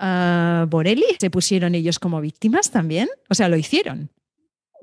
uh, 0.00 0.66
Borelli, 0.66 1.04
se 1.20 1.30
pusieron 1.30 1.74
ellos 1.74 1.98
como 1.98 2.20
víctimas 2.20 2.70
también, 2.70 3.08
o 3.28 3.34
sea, 3.34 3.48
lo 3.48 3.56
hicieron. 3.56 4.10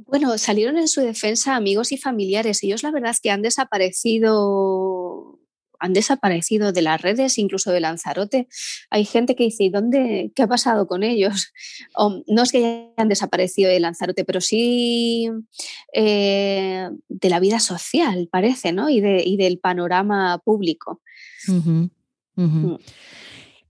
Bueno, 0.07 0.37
salieron 0.37 0.77
en 0.77 0.87
su 0.87 1.01
defensa 1.01 1.55
amigos 1.55 1.91
y 1.91 1.97
familiares. 1.97 2.63
Ellos 2.63 2.83
la 2.83 2.91
verdad 2.91 3.11
es 3.11 3.21
que 3.21 3.31
han 3.31 3.41
desaparecido 3.41 4.94
han 5.79 5.93
desaparecido 5.93 6.71
de 6.71 6.81
las 6.81 7.01
redes, 7.01 7.37
incluso 7.37 7.71
de 7.71 7.79
Lanzarote. 7.79 8.47
Hay 8.89 9.05
gente 9.05 9.35
que 9.35 9.45
dice, 9.45 9.69
¿dónde, 9.71 10.31
qué 10.35 10.43
ha 10.43 10.47
pasado 10.47 10.87
con 10.87 11.03
ellos? 11.03 11.53
no 12.27 12.43
es 12.43 12.51
que 12.51 12.91
hayan 12.97 13.09
desaparecido 13.09 13.69
de 13.69 13.79
Lanzarote, 13.79 14.25
pero 14.25 14.41
sí 14.41 15.29
eh, 15.93 16.89
de 17.07 17.29
la 17.29 17.39
vida 17.39 17.59
social, 17.59 18.27
parece, 18.31 18.71
¿no? 18.71 18.89
Y, 18.89 19.01
de, 19.01 19.23
y 19.25 19.37
del 19.37 19.59
panorama 19.59 20.41
público. 20.43 21.01
Mm. 21.47 21.85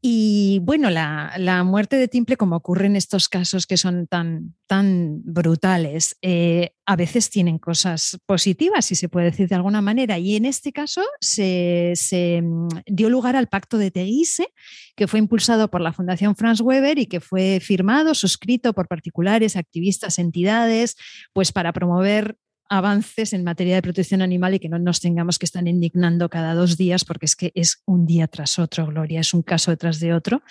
Y 0.07 0.59
bueno, 0.59 0.91
la, 0.91 1.63
muerte 1.63 1.95
de 1.95 2.07
Timple, 2.07 2.37
como 2.37 2.57
ocurre 2.57 2.85
en 2.85 2.95
estos 2.95 3.27
casos 3.27 3.65
que 3.65 3.75
son 3.75 4.05
tan, 4.05 4.53
tan 4.67 5.23
brutales, 5.23 6.15
eh, 6.21 6.75
a 6.85 6.95
veces 6.95 7.31
tienen 7.31 7.57
cosas 7.57 8.15
positivas, 8.27 8.85
si 8.85 8.93
se 8.93 9.09
puede 9.09 9.31
decir 9.31 9.47
de 9.47 9.55
alguna 9.55 9.81
manera. 9.81 10.19
Y 10.19 10.35
en 10.35 10.45
este 10.45 10.71
caso 10.71 11.01
se, 11.19 11.95
mm, 12.39 12.67
dio 12.85 13.09
lugar 13.09 13.35
al 13.35 13.47
Pacto 13.47 13.79
de 13.79 13.89
Teguise, 13.89 14.53
que 14.95 15.07
fue 15.07 15.17
impulsado 15.17 15.71
por 15.71 15.81
la 15.81 15.91
Fundación 15.91 16.35
Franz 16.35 16.61
Weber 16.61 16.99
y 16.99 17.07
que 17.07 17.19
fue 17.19 17.59
firmado, 17.59 18.13
suscrito 18.13 18.73
por 18.73 18.87
particulares, 18.87 19.55
activistas, 19.55 20.19
entidades, 20.19 20.97
pues 21.33 21.51
para 21.51 21.73
promover 21.73 22.37
avances 22.69 23.33
en 23.33 23.43
materia 23.43 23.75
de 23.75 23.81
protección 23.81 24.21
animal 24.21 24.53
y 24.53 24.59
que 24.59 24.69
no 24.69 24.79
nos 24.79 24.99
tengamos 24.99 25.39
que 25.39 25.45
estar 25.45 25.67
indignando 25.67 26.29
cada 26.29 26.53
dos 26.53 26.77
días 26.77 27.05
porque 27.05 27.25
es 27.25 27.35
que 27.35 27.51
es 27.55 27.81
un 27.85 28.05
día 28.05 28.27
tras 28.27 28.59
otro, 28.59 28.87
Gloria, 28.87 29.19
es 29.19 29.33
un 29.33 29.41
caso 29.41 29.71
detrás 29.71 29.99
de 29.99 30.13
otro. 30.13 30.41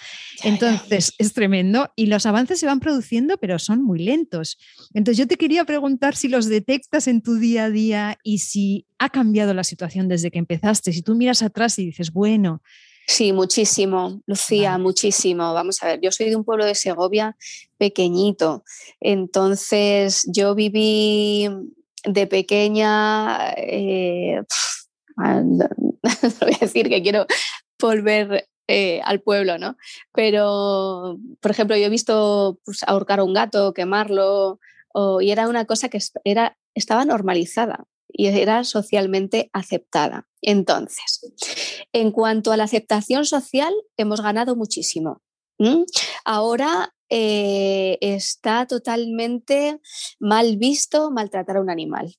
Entonces, 0.43 1.13
es 1.19 1.33
tremendo 1.33 1.93
y 1.97 2.07
los 2.07 2.27
avances 2.27 2.61
se 2.61 2.67
van 2.67 2.81
produciendo, 2.81 3.37
pero 3.39 3.59
son 3.59 3.83
muy 3.83 3.99
lentos. 3.99 4.59
Entonces, 4.93 5.19
yo 5.19 5.27
te 5.27 5.37
quería 5.37 5.65
preguntar 5.65 6.17
si 6.17 6.29
los 6.29 6.47
detectas 6.47 7.09
en 7.09 7.23
tu 7.23 7.37
día 7.37 7.65
a 7.65 7.71
día 7.71 8.19
y 8.23 8.39
si 8.39 8.87
ha 8.99 9.11
cambiado 9.11 9.55
la 9.55 9.65
situación 9.65 10.09
desde 10.09 10.31
que 10.31 10.39
empezaste, 10.39 10.93
si 10.93 11.03
tú 11.03 11.15
miras 11.15 11.43
atrás 11.43 11.79
y 11.79 11.87
dices, 11.87 12.13
bueno, 12.13 12.63
Sí, 13.07 13.35
muchísimo, 13.35 14.23
Lucía, 14.27 14.79
muchísimo. 14.79 15.53
Vamos 15.53 15.83
a 15.83 15.89
ver, 15.89 16.01
yo 16.01 16.11
soy 16.11 16.31
de 16.31 16.37
un 16.37 16.45
pueblo 16.45 16.65
de 16.65 16.75
Segovia 16.75 17.37
pequeñito, 17.77 18.65
entonces 18.99 20.27
yo 20.33 20.55
viví 20.55 21.51
de 22.05 22.27
pequeña, 22.27 23.53
eh, 23.57 24.43
no, 25.17 25.69
voy 26.41 26.55
a 26.55 26.59
decir 26.61 26.89
que 26.89 27.03
quiero 27.03 27.27
volver 27.81 28.49
eh, 28.69 29.01
al 29.05 29.21
pueblo, 29.21 29.59
¿no? 29.59 29.77
Pero, 30.13 31.19
por 31.41 31.51
ejemplo, 31.51 31.77
yo 31.77 31.87
he 31.87 31.91
visto 31.91 32.59
pues, 32.65 32.83
ahorcar 32.85 33.21
a 33.21 33.25
un 33.25 33.35
gato, 33.35 33.75
quemarlo, 33.75 34.59
y 35.21 35.31
era 35.31 35.49
una 35.49 35.65
cosa 35.65 35.89
que 35.89 35.99
era, 36.23 36.57
estaba 36.75 37.05
normalizada 37.05 37.85
y 38.09 38.29
era 38.29 38.63
socialmente 38.63 39.51
aceptada. 39.53 40.29
Entonces, 40.41 41.21
en 41.93 42.13
cuanto 42.13 42.53
a 42.53 42.57
la 42.57 42.65
aceptación 42.65 43.25
social, 43.25 43.75
hemos 43.97 44.21
ganado 44.21 44.55
muchísimo. 44.55 45.21
Ahora 46.25 46.95
eh, 47.09 47.99
está 48.01 48.67
totalmente 48.67 49.81
mal 50.19 50.57
visto 50.57 51.11
maltratar 51.11 51.57
a 51.57 51.61
un 51.61 51.71
animal. 51.71 52.15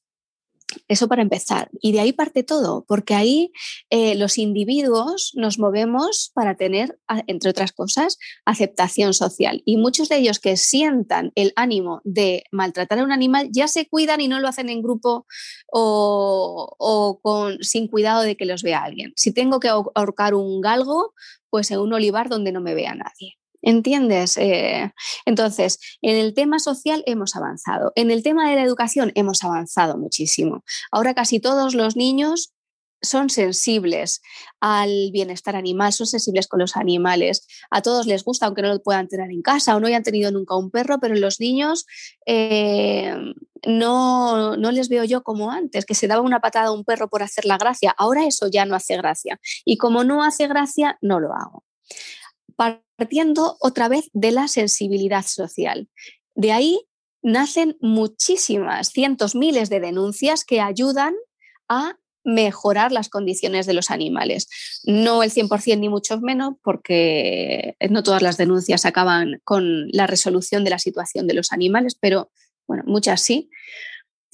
Eso 0.87 1.07
para 1.07 1.21
empezar. 1.21 1.69
Y 1.81 1.91
de 1.91 1.99
ahí 1.99 2.13
parte 2.13 2.43
todo, 2.43 2.85
porque 2.87 3.15
ahí 3.15 3.51
eh, 3.89 4.15
los 4.15 4.37
individuos 4.37 5.31
nos 5.35 5.59
movemos 5.59 6.31
para 6.33 6.55
tener, 6.55 6.97
entre 7.27 7.49
otras 7.49 7.71
cosas, 7.71 8.17
aceptación 8.45 9.13
social. 9.13 9.61
Y 9.65 9.77
muchos 9.77 10.09
de 10.09 10.17
ellos 10.17 10.39
que 10.39 10.57
sientan 10.57 11.31
el 11.35 11.53
ánimo 11.55 12.01
de 12.03 12.43
maltratar 12.51 12.99
a 12.99 13.03
un 13.03 13.11
animal 13.11 13.49
ya 13.51 13.67
se 13.67 13.87
cuidan 13.87 14.21
y 14.21 14.27
no 14.27 14.39
lo 14.39 14.47
hacen 14.47 14.69
en 14.69 14.81
grupo 14.81 15.25
o, 15.71 17.19
con, 17.21 17.63
sin 17.63 17.87
cuidado 17.87 18.21
de 18.21 18.35
que 18.37 18.45
los 18.45 18.63
vea 18.63 18.83
alguien. 18.83 19.13
Si 19.15 19.31
tengo 19.31 19.59
que 19.59 19.69
ahorcar 19.69 20.33
un 20.33 20.61
galgo, 20.61 21.13
pues 21.49 21.71
en 21.71 21.79
un 21.79 21.93
olivar 21.93 22.29
donde 22.29 22.51
no 22.51 22.61
me 22.61 22.75
vea 22.75 22.95
nadie. 22.95 23.37
¿Entiendes? 23.65 24.37
Eh, 24.37 24.93
entonces, 25.25 25.79
en 26.03 26.17
el 26.17 26.35
tema 26.35 26.59
social 26.59 27.03
hemos 27.07 27.35
avanzado. 27.35 27.91
En 27.95 28.11
el 28.11 28.21
tema 28.21 28.47
de 28.47 28.55
la 28.55 28.61
educación 28.61 29.11
hemos 29.15 29.43
avanzado 29.43 29.97
muchísimo. 29.97 30.63
Ahora 30.91 31.15
casi 31.15 31.39
todos 31.39 31.73
los 31.73 31.95
niños 31.95 32.53
son 33.01 33.31
sensibles 33.31 34.21
al 34.59 35.09
bienestar 35.11 35.55
animal, 35.55 35.93
son 35.93 36.05
sensibles 36.05 36.47
con 36.47 36.59
los 36.59 36.77
animales. 36.77 37.47
A 37.71 37.81
todos 37.81 38.05
les 38.05 38.23
gusta, 38.23 38.45
aunque 38.45 38.61
no 38.61 38.71
lo 38.71 38.83
puedan 38.83 39.07
tener 39.07 39.31
en 39.31 39.41
casa 39.41 39.75
o 39.75 39.79
no 39.79 39.87
hayan 39.87 40.03
tenido 40.03 40.31
nunca 40.31 40.55
un 40.55 40.69
perro, 40.69 40.99
pero 40.99 41.15
los 41.15 41.39
niños 41.39 41.87
eh, 42.27 43.15
no, 43.65 44.57
no 44.57 44.71
les 44.71 44.89
veo 44.89 45.03
yo 45.05 45.23
como 45.23 45.49
antes, 45.49 45.85
que 45.85 45.95
se 45.95 46.07
daba 46.07 46.21
una 46.21 46.39
patada 46.39 46.67
a 46.67 46.71
un 46.71 46.83
perro 46.83 47.09
por 47.09 47.23
hacer 47.23 47.45
la 47.45 47.57
gracia. 47.57 47.95
Ahora 47.97 48.27
eso 48.27 48.47
ya 48.47 48.65
no 48.65 48.75
hace 48.75 48.95
gracia. 48.95 49.39
Y 49.65 49.77
como 49.77 50.03
no 50.03 50.23
hace 50.23 50.47
gracia, 50.47 50.99
no 51.01 51.19
lo 51.19 51.33
hago. 51.33 51.63
Partiendo 52.55 53.57
otra 53.59 53.87
vez 53.87 54.09
de 54.13 54.31
la 54.31 54.47
sensibilidad 54.47 55.25
social. 55.25 55.89
De 56.35 56.51
ahí 56.51 56.79
nacen 57.21 57.77
muchísimas, 57.81 58.89
cientos, 58.89 59.35
miles 59.35 59.69
de 59.69 59.79
denuncias 59.79 60.45
que 60.45 60.61
ayudan 60.61 61.15
a 61.67 61.97
mejorar 62.25 62.91
las 62.91 63.09
condiciones 63.09 63.65
de 63.65 63.73
los 63.73 63.91
animales. 63.91 64.47
No 64.83 65.23
el 65.23 65.31
100% 65.31 65.79
ni 65.79 65.89
mucho 65.89 66.19
menos, 66.19 66.55
porque 66.63 67.75
no 67.89 68.03
todas 68.03 68.21
las 68.21 68.37
denuncias 68.37 68.85
acaban 68.85 69.39
con 69.43 69.87
la 69.91 70.07
resolución 70.07 70.63
de 70.63 70.71
la 70.71 70.79
situación 70.79 71.27
de 71.27 71.35
los 71.35 71.51
animales, 71.51 71.95
pero 71.99 72.31
bueno, 72.67 72.83
muchas 72.85 73.21
sí. 73.21 73.49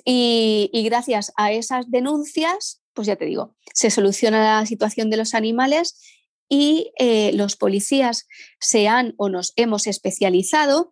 Y, 0.04 0.70
gracias 0.86 1.32
a 1.36 1.52
esas 1.52 1.92
denuncias, 1.92 2.82
pues 2.94 3.08
ya 3.08 3.16
te 3.16 3.26
digo, 3.26 3.56
se 3.74 3.92
soluciona 3.92 4.60
la 4.60 4.66
situación 4.66 5.10
de 5.10 5.18
los 5.18 5.34
animales 5.34 6.02
y 6.54 6.92
eh, 7.00 7.32
los 7.34 7.56
policías 7.56 8.28
se 8.60 8.90
han 8.90 9.14
o 9.16 9.30
nos 9.30 9.54
hemos 9.56 9.88
especializado 9.88 10.92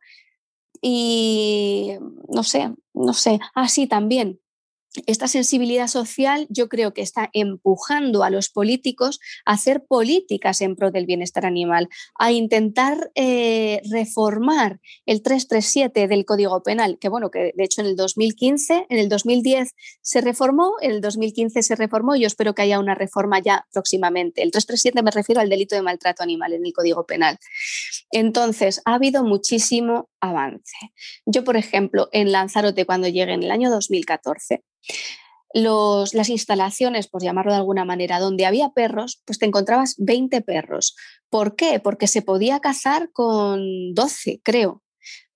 y 0.82 1.95
no 2.30 2.43
sé, 2.43 2.74
no 2.93 3.13
sé, 3.13 3.41
así 3.54 3.84
ah, 3.84 3.88
también 3.89 4.39
esta 5.06 5.28
sensibilidad 5.28 5.88
social 5.88 6.47
yo 6.49 6.67
creo 6.67 6.93
que 6.93 7.02
está 7.02 7.30
empujando 7.34 8.23
a 8.23 8.30
los 8.30 8.49
políticos 8.49 9.19
a 9.45 9.54
hacer 9.54 9.86
políticas 9.86 10.62
en 10.62 10.75
pro 10.75 10.91
del 10.91 11.06
bienestar 11.06 11.45
animal, 11.45 11.89
a 12.17 12.32
intentar 12.32 13.12
eh, 13.15 13.82
reformar 13.89 14.80
el 15.06 15.21
337 15.21 16.08
del 16.08 16.25
Código 16.25 16.63
Penal, 16.63 16.97
que 16.99 17.10
bueno, 17.10 17.30
que 17.30 17.54
de 17.56 17.63
hecho 17.63 17.82
en 17.82 17.88
el 17.88 17.95
2015, 17.95 18.88
en 18.89 18.97
el 18.97 19.10
2010 19.10 19.75
se 20.02 20.21
reformó, 20.21 20.73
en 20.82 20.91
el 20.91 21.02
2015 21.02 21.62
se 21.62 21.75
reformó 21.75 22.15
y 22.15 22.21
yo 22.21 22.28
espero 22.28 22.56
que 22.56 22.63
haya 22.63 22.80
una 22.80 22.95
reforma 22.95 23.39
ya 23.39 23.67
próximamente. 23.71 24.41
El 24.41 24.52
337 24.52 25.04
me 25.04 25.12
refiero 25.12 25.41
al 25.41 25.49
delito 25.49 25.75
de 25.75 25.82
maltrato 25.82 26.23
animal 26.23 26.54
en 26.54 26.65
el 26.65 26.73
Código 26.73 27.06
Penal. 27.06 27.38
Entonces, 28.12 28.82
ha 28.86 28.95
habido 28.95 29.23
muchísimo 29.23 30.10
avance. 30.19 30.78
Yo, 31.25 31.43
por 31.43 31.58
ejemplo, 31.58 32.10
en 32.12 32.32
Lanzarote, 32.32 32.86
cuando 32.86 33.08
llegué 33.08 33.34
en 33.34 33.43
el 33.43 33.52
año 33.52 33.69
2014, 33.69 34.63
las 35.54 36.30
instalaciones, 36.30 37.08
por 37.08 37.24
llamarlo 37.24 37.52
de 37.52 37.58
alguna 37.58 37.86
manera, 37.86 38.20
donde 38.20 38.46
había 38.46 38.70
perros, 38.70 39.22
pues 39.26 39.39
te 39.39 39.46
encontrabas 39.46 39.96
20 39.98 40.42
perros. 40.42 40.96
¿Por 41.30 41.56
qué? 41.56 41.80
Porque 41.80 42.08
se 42.08 42.22
podía 42.22 42.60
cazar 42.60 43.12
con 43.12 43.94
12, 43.94 44.42
creo. 44.44 44.84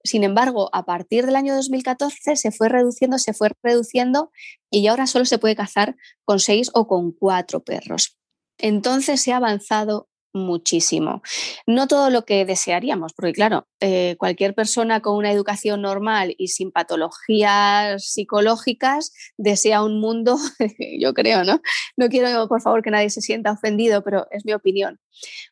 Sin 0.03 0.23
embargo, 0.23 0.69
a 0.73 0.85
partir 0.85 1.25
del 1.25 1.37
año 1.37 1.55
2014 1.55 2.35
se 2.35 2.51
fue 2.51 2.67
reduciendo, 2.67 3.17
se 3.17 3.33
fue 3.33 3.49
reduciendo 3.63 4.31
y 4.69 4.85
ahora 4.87 5.07
solo 5.07 5.25
se 5.25 5.37
puede 5.37 5.55
cazar 5.55 5.95
con 6.25 6.39
6 6.39 6.71
o 6.73 6.87
con 6.87 7.13
4 7.13 7.63
perros. 7.63 8.17
Entonces 8.57 9.21
se 9.21 9.31
ha 9.31 9.37
avanzado 9.37 10.09
muchísimo. 10.33 11.21
No 11.67 11.87
todo 11.87 12.09
lo 12.09 12.25
que 12.25 12.45
desearíamos, 12.45 13.13
porque 13.13 13.33
claro, 13.33 13.67
eh, 13.79 14.15
cualquier 14.17 14.55
persona 14.55 15.01
con 15.01 15.15
una 15.15 15.31
educación 15.31 15.81
normal 15.81 16.35
y 16.37 16.49
sin 16.49 16.71
patologías 16.71 18.03
psicológicas 18.05 19.13
desea 19.37 19.83
un 19.83 19.99
mundo, 19.99 20.37
yo 20.99 21.13
creo, 21.13 21.43
¿no? 21.43 21.61
No 21.97 22.09
quiero, 22.09 22.47
por 22.47 22.61
favor, 22.61 22.81
que 22.81 22.91
nadie 22.91 23.09
se 23.09 23.21
sienta 23.21 23.51
ofendido, 23.51 24.03
pero 24.03 24.27
es 24.31 24.45
mi 24.45 24.53
opinión. 24.53 24.99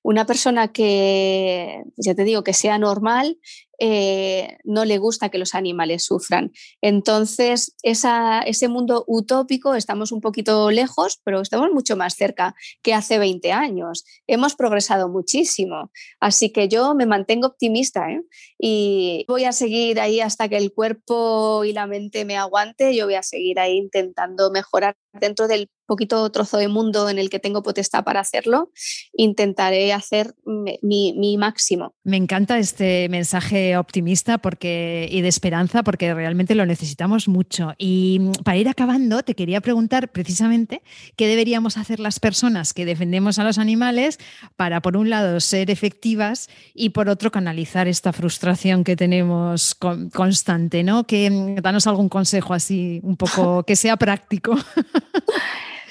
Una 0.03 0.25
persona 0.25 0.71
que, 0.71 1.83
ya 1.97 2.15
te 2.15 2.23
digo, 2.23 2.43
que 2.43 2.53
sea 2.53 2.77
normal, 2.77 3.37
eh, 3.83 4.59
no 4.63 4.85
le 4.85 4.99
gusta 4.99 5.29
que 5.29 5.39
los 5.39 5.55
animales 5.55 6.05
sufran. 6.05 6.51
Entonces, 6.81 7.75
ese 7.81 8.67
mundo 8.67 9.03
utópico 9.07 9.73
estamos 9.73 10.11
un 10.11 10.21
poquito 10.21 10.69
lejos, 10.69 11.19
pero 11.23 11.41
estamos 11.41 11.71
mucho 11.71 11.97
más 11.97 12.13
cerca 12.13 12.53
que 12.83 12.93
hace 12.93 13.17
20 13.17 13.51
años. 13.51 14.05
Hemos 14.27 14.53
progresado 14.53 15.09
muchísimo. 15.09 15.91
Así 16.19 16.51
que 16.51 16.67
yo 16.67 16.93
me 16.93 17.07
mantengo 17.07 17.47
optimista 17.47 18.07
¿eh? 18.11 18.21
y 18.59 19.25
voy 19.27 19.45
a 19.45 19.51
seguir 19.51 19.99
ahí 19.99 20.19
hasta 20.19 20.47
que 20.47 20.57
el 20.57 20.71
cuerpo 20.73 21.63
y 21.65 21.73
la 21.73 21.87
mente 21.87 22.23
me 22.23 22.37
aguante. 22.37 22.95
Yo 22.95 23.05
voy 23.05 23.15
a 23.15 23.23
seguir 23.23 23.59
ahí 23.59 23.77
intentando 23.77 24.51
mejorar 24.51 24.95
dentro 25.19 25.47
del 25.47 25.71
poquito 25.91 26.31
trozo 26.31 26.57
de 26.57 26.69
mundo 26.69 27.09
en 27.09 27.19
el 27.19 27.29
que 27.29 27.37
tengo 27.37 27.63
potestad 27.63 28.05
para 28.05 28.21
hacerlo, 28.21 28.71
intentaré 29.11 29.91
hacer 29.91 30.33
mi, 30.81 31.37
máximo. 31.37 31.93
Me 32.05 32.15
encanta 32.15 32.57
este 32.59 33.09
mensaje 33.09 33.75
optimista 33.75 34.37
porque, 34.37 35.09
y 35.11 35.19
de 35.19 35.27
esperanza 35.27 35.83
porque 35.83 36.13
realmente 36.13 36.55
lo 36.55 36.65
necesitamos 36.65 37.27
mucho. 37.27 37.73
Y 37.77 38.31
para 38.45 38.55
ir 38.55 38.69
acabando, 38.69 39.21
te 39.23 39.35
quería 39.35 39.59
preguntar 39.59 40.13
precisamente 40.13 40.81
qué 41.17 41.27
deberíamos 41.27 41.75
hacer 41.75 41.99
las 41.99 42.21
personas 42.21 42.73
que 42.73 42.85
defendemos 42.85 43.37
a 43.37 43.43
los 43.43 43.57
animales 43.57 44.17
para, 44.55 44.81
por 44.81 44.95
un 44.95 45.09
lado, 45.09 45.41
ser 45.41 45.69
efectivas 45.69 46.47
y, 46.73 46.91
por 46.91 47.09
otro, 47.09 47.31
canalizar 47.31 47.89
esta 47.89 48.13
frustración 48.13 48.85
que 48.85 48.95
tenemos 48.95 49.75
constante, 50.13 50.83
¿no? 50.83 51.05
Que 51.05 51.57
danos 51.61 51.85
algún 51.85 52.07
consejo 52.07 52.53
así, 52.53 53.01
un 53.03 53.17
poco 53.17 53.63
que 53.63 53.75
sea 53.75 53.97
práctico. 53.97 54.55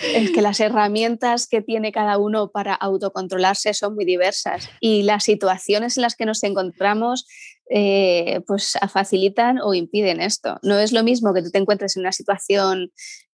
es 0.02 0.30
que 0.30 0.42
las 0.42 0.60
herramientas 0.60 1.46
que 1.46 1.62
tiene 1.62 1.92
cada 1.92 2.18
uno 2.18 2.50
para 2.50 2.74
autocontrolarse 2.74 3.74
son 3.74 3.94
muy 3.94 4.04
diversas 4.04 4.68
y 4.80 5.02
las 5.02 5.24
situaciones 5.24 5.96
en 5.96 6.02
las 6.02 6.16
que 6.16 6.26
nos 6.26 6.42
encontramos 6.42 7.26
eh, 7.70 8.40
pues 8.46 8.76
facilitan 8.92 9.58
o 9.58 9.74
impiden 9.74 10.20
esto. 10.20 10.58
No 10.62 10.78
es 10.78 10.92
lo 10.92 11.04
mismo 11.04 11.32
que 11.32 11.42
tú 11.42 11.50
te 11.50 11.58
encuentres 11.58 11.96
en 11.96 12.00
una 12.00 12.12
situación 12.12 12.90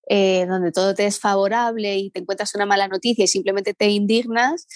eh, 0.09 0.47
donde 0.47 0.73
todo 0.73 0.95
te 0.95 1.07
es 1.07 1.19
favorable 1.19 1.97
y 1.97 2.11
te 2.11 2.21
encuentras 2.21 2.55
una 2.55 2.67
mala 2.67 2.87
noticia 2.87 3.25
y 3.25 3.29
simplemente 3.29 3.75
te 3.75 3.89
indignas 3.89 4.67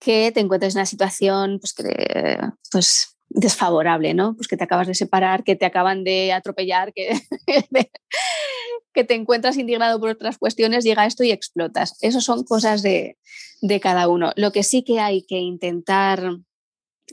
que 0.00 0.32
te 0.32 0.40
encuentres 0.40 0.74
en 0.74 0.80
una 0.80 0.86
situación 0.86 1.58
pues, 1.60 1.74
que, 1.74 2.38
pues 2.72 3.16
desfavorable, 3.30 4.12
¿no? 4.12 4.34
Pues 4.34 4.48
que 4.48 4.56
te 4.56 4.64
acabas 4.64 4.88
de 4.88 4.94
separar, 4.94 5.44
que 5.44 5.56
te 5.56 5.64
acaban 5.64 6.04
de 6.04 6.32
atropellar, 6.32 6.92
que, 6.92 7.12
que 8.92 9.04
te 9.04 9.14
encuentras 9.14 9.56
indignado 9.56 9.98
por 10.00 10.10
otras 10.10 10.36
cuestiones, 10.36 10.84
llega 10.84 11.06
esto 11.06 11.24
y 11.24 11.30
explotas. 11.30 11.96
Eso 12.02 12.20
son 12.20 12.44
cosas 12.44 12.82
de, 12.82 13.16
de 13.62 13.80
cada 13.80 14.08
uno. 14.08 14.32
Lo 14.36 14.52
que 14.52 14.62
sí 14.62 14.82
que 14.82 15.00
hay 15.00 15.22
que 15.22 15.38
intentar 15.38 16.38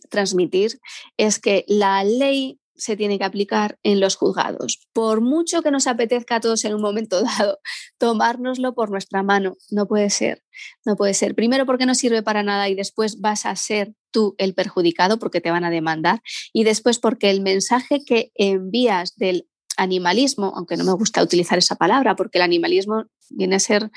transmitir 0.09 0.79
es 1.17 1.39
que 1.39 1.65
la 1.67 2.03
ley 2.03 2.59
se 2.77 2.95
tiene 2.95 3.17
que 3.17 3.25
aplicar 3.25 3.79
en 3.83 3.99
los 3.99 4.15
juzgados. 4.15 4.79
Por 4.93 5.21
mucho 5.21 5.61
que 5.61 5.71
nos 5.71 5.87
apetezca 5.87 6.35
a 6.35 6.39
todos 6.39 6.63
en 6.65 6.75
un 6.75 6.81
momento 6.81 7.21
dado 7.39 7.59
tomárnoslo 7.97 8.73
por 8.73 8.89
nuestra 8.89 9.23
mano, 9.23 9.55
no 9.71 9.87
puede 9.87 10.09
ser, 10.09 10.43
no 10.85 10.95
puede 10.95 11.13
ser. 11.13 11.35
Primero 11.35 11.65
porque 11.65 11.85
no 11.85 11.95
sirve 11.95 12.23
para 12.23 12.43
nada 12.43 12.69
y 12.69 12.75
después 12.75 13.19
vas 13.19 13.45
a 13.45 13.55
ser 13.55 13.93
tú 14.11 14.35
el 14.37 14.53
perjudicado 14.53 15.19
porque 15.19 15.41
te 15.41 15.51
van 15.51 15.63
a 15.63 15.69
demandar 15.69 16.21
y 16.53 16.63
después 16.63 16.99
porque 16.99 17.29
el 17.29 17.41
mensaje 17.41 18.03
que 18.05 18.31
envías 18.35 19.15
del 19.15 19.47
animalismo, 19.77 20.53
aunque 20.55 20.75
no 20.75 20.83
me 20.83 20.93
gusta 20.93 21.23
utilizar 21.23 21.57
esa 21.57 21.75
palabra, 21.75 22.15
porque 22.15 22.39
el 22.39 22.43
animalismo 22.43 23.05
viene 23.29 23.55
a 23.55 23.59
ser 23.59 23.91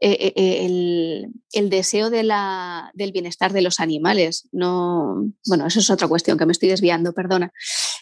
eh, 0.00 0.16
eh, 0.20 0.32
eh, 0.36 1.24
el, 1.52 1.70
deseo 1.70 2.10
de 2.10 2.22
la, 2.22 2.90
del 2.94 3.12
bienestar 3.12 3.52
de 3.52 3.62
los 3.62 3.80
animales. 3.80 4.48
No, 4.52 5.32
bueno, 5.46 5.66
eso 5.66 5.80
es 5.80 5.90
otra 5.90 6.08
cuestión 6.08 6.36
que 6.36 6.46
me 6.46 6.52
estoy 6.52 6.68
desviando, 6.68 7.12
perdona. 7.12 7.52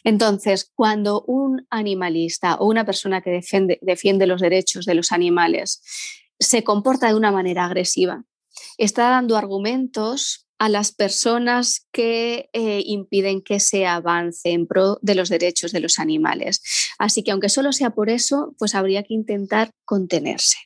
Entonces, 0.04 0.70
cuando 0.74 1.22
un 1.22 1.66
animalista 1.70 2.56
o 2.56 2.66
una 2.66 2.84
persona 2.84 3.20
que 3.20 3.40
defiende 3.80 4.26
los 4.26 4.40
derechos 4.40 4.86
de 4.86 4.94
los 4.94 5.12
animales 5.12 5.82
se 6.38 6.64
comporta 6.64 7.08
de 7.08 7.14
una 7.14 7.32
manera 7.32 7.64
agresiva, 7.64 8.24
está 8.78 9.10
dando 9.10 9.36
argumentos 9.36 10.47
a 10.58 10.68
las 10.68 10.92
personas 10.92 11.86
que 11.92 12.50
eh, 12.52 12.82
impiden 12.84 13.42
que 13.42 13.60
se 13.60 13.86
avance 13.86 14.50
en 14.50 14.66
pro 14.66 14.98
de 15.02 15.14
los 15.14 15.28
derechos 15.28 15.72
de 15.72 15.80
los 15.80 15.98
animales. 15.98 16.62
Así 16.98 17.22
que 17.22 17.30
aunque 17.30 17.48
solo 17.48 17.72
sea 17.72 17.90
por 17.90 18.10
eso, 18.10 18.54
pues 18.58 18.74
habría 18.74 19.02
que 19.02 19.14
intentar 19.14 19.70
contenerse. 19.84 20.58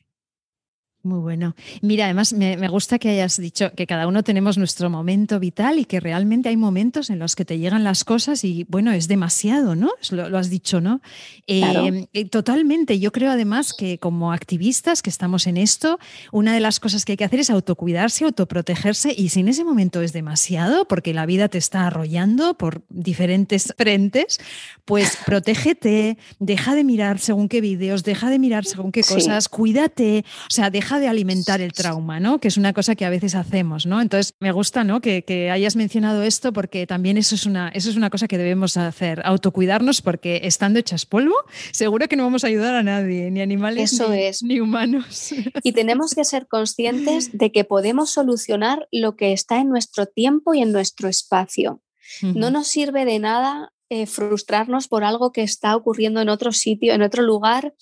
Muy 1.05 1.19
bueno. 1.19 1.53
Mira, 1.81 2.05
además 2.05 2.31
me, 2.31 2.55
gusta 2.69 2.97
que 2.97 3.09
hayas 3.09 3.35
dicho 3.35 3.73
que 3.75 3.85
cada 3.85 4.07
uno 4.07 4.23
tenemos 4.23 4.57
nuestro 4.57 4.89
momento 4.89 5.37
vital 5.37 5.77
y 5.77 5.83
que 5.83 5.99
realmente 5.99 6.47
hay 6.47 6.55
momentos 6.55 7.09
en 7.09 7.19
los 7.19 7.35
que 7.35 7.43
te 7.43 7.59
llegan 7.59 7.83
las 7.83 8.05
cosas 8.05 8.45
y 8.45 8.65
bueno, 8.69 8.93
es 8.93 9.09
demasiado, 9.09 9.75
¿no? 9.75 9.91
Lo, 10.11 10.37
has 10.37 10.49
dicho, 10.49 10.79
¿no? 10.79 11.01
Eh, 11.45 12.07
eh, 12.13 12.25
totalmente. 12.29 12.99
Yo 12.99 13.11
creo 13.11 13.31
además 13.31 13.73
que 13.73 13.99
como 13.99 14.31
activistas 14.31 15.01
que 15.01 15.09
estamos 15.09 15.45
en 15.45 15.57
esto, 15.57 15.99
una 16.31 16.53
de 16.53 16.61
las 16.61 16.79
cosas 16.79 17.03
que 17.03 17.11
hay 17.11 17.17
que 17.17 17.25
hacer 17.25 17.41
es 17.41 17.49
autocuidarse, 17.49 18.23
autoprotegerse 18.23 19.13
y 19.15 19.27
si 19.27 19.41
en 19.41 19.49
ese 19.49 19.65
momento 19.65 20.01
es 20.01 20.13
demasiado 20.13 20.87
porque 20.87 21.13
la 21.13 21.25
vida 21.25 21.49
te 21.49 21.57
está 21.57 21.85
arrollando 21.85 22.53
por 22.57 22.81
diferentes 22.87 23.73
frentes, 23.77 24.39
pues 24.85 25.17
protégete, 25.25 26.17
deja 26.39 26.75
de 26.75 26.85
mirar 26.85 27.19
según 27.19 27.49
qué 27.49 27.59
vídeos, 27.59 28.05
deja 28.05 28.29
de 28.29 28.39
mirar 28.39 28.63
según 28.63 28.93
qué 28.93 29.03
cosas, 29.03 29.49
cuídate, 29.49 30.23
o 30.49 30.53
sea, 30.53 30.69
deja 30.69 30.92
deja 30.93 30.99
de 30.99 31.07
alimentar 31.07 31.61
el 31.61 31.73
trauma, 31.73 32.19
¿no? 32.19 32.39
Que 32.39 32.47
es 32.47 32.57
una 32.57 32.73
cosa 32.73 32.95
que 32.95 33.05
a 33.05 33.09
veces 33.09 33.35
hacemos, 33.35 33.85
¿no? 33.85 34.01
Entonces, 34.01 34.33
me 34.39 34.51
gusta, 34.51 34.83
¿no? 34.83 35.01
Que, 35.01 35.23
hayas 35.51 35.75
mencionado 35.75 36.23
esto 36.23 36.53
porque 36.53 36.87
también 36.87 37.17
eso 37.17 37.35
es, 37.35 37.45
una, 37.45 37.69
eso 37.69 37.89
es 37.89 37.95
una 37.95 38.09
cosa 38.09 38.27
que 38.27 38.37
debemos 38.37 38.77
hacer, 38.77 39.21
autocuidarnos 39.25 40.01
porque 40.01 40.41
estando 40.43 40.79
hechas 40.79 41.05
polvo, 41.05 41.35
seguro 41.71 42.07
que 42.07 42.15
no 42.15 42.23
vamos 42.23 42.43
a 42.43 42.47
ayudar 42.47 42.75
a 42.75 42.83
nadie, 42.83 43.29
ni 43.31 43.41
animales 43.41 43.99
ni, 44.41 44.59
humanos. 44.59 45.33
Y 45.63 45.71
tenemos 45.71 46.13
que 46.13 46.23
ser 46.23 46.47
conscientes 46.47 47.37
de 47.37 47.51
que 47.51 47.63
podemos 47.63 48.11
solucionar 48.11 48.87
lo 48.91 49.15
que 49.15 49.33
está 49.33 49.59
en 49.59 49.69
nuestro 49.69 50.05
tiempo 50.05 50.53
y 50.53 50.61
en 50.61 50.71
nuestro 50.71 51.09
espacio. 51.09 51.81
No 52.21 52.51
nos 52.51 52.67
sirve 52.67 53.05
de 53.05 53.19
nada 53.19 53.71
eh, 53.89 54.05
frustrarnos 54.05 54.87
por 54.87 55.03
algo 55.03 55.31
que 55.31 55.41
está 55.41 55.75
ocurriendo 55.75 56.21
en 56.21 56.29
otro 56.29 56.51
sitio, 56.51 56.93
en 56.93 57.01
otro 57.01 57.23
lugar 57.23 57.73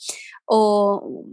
o 0.46 1.26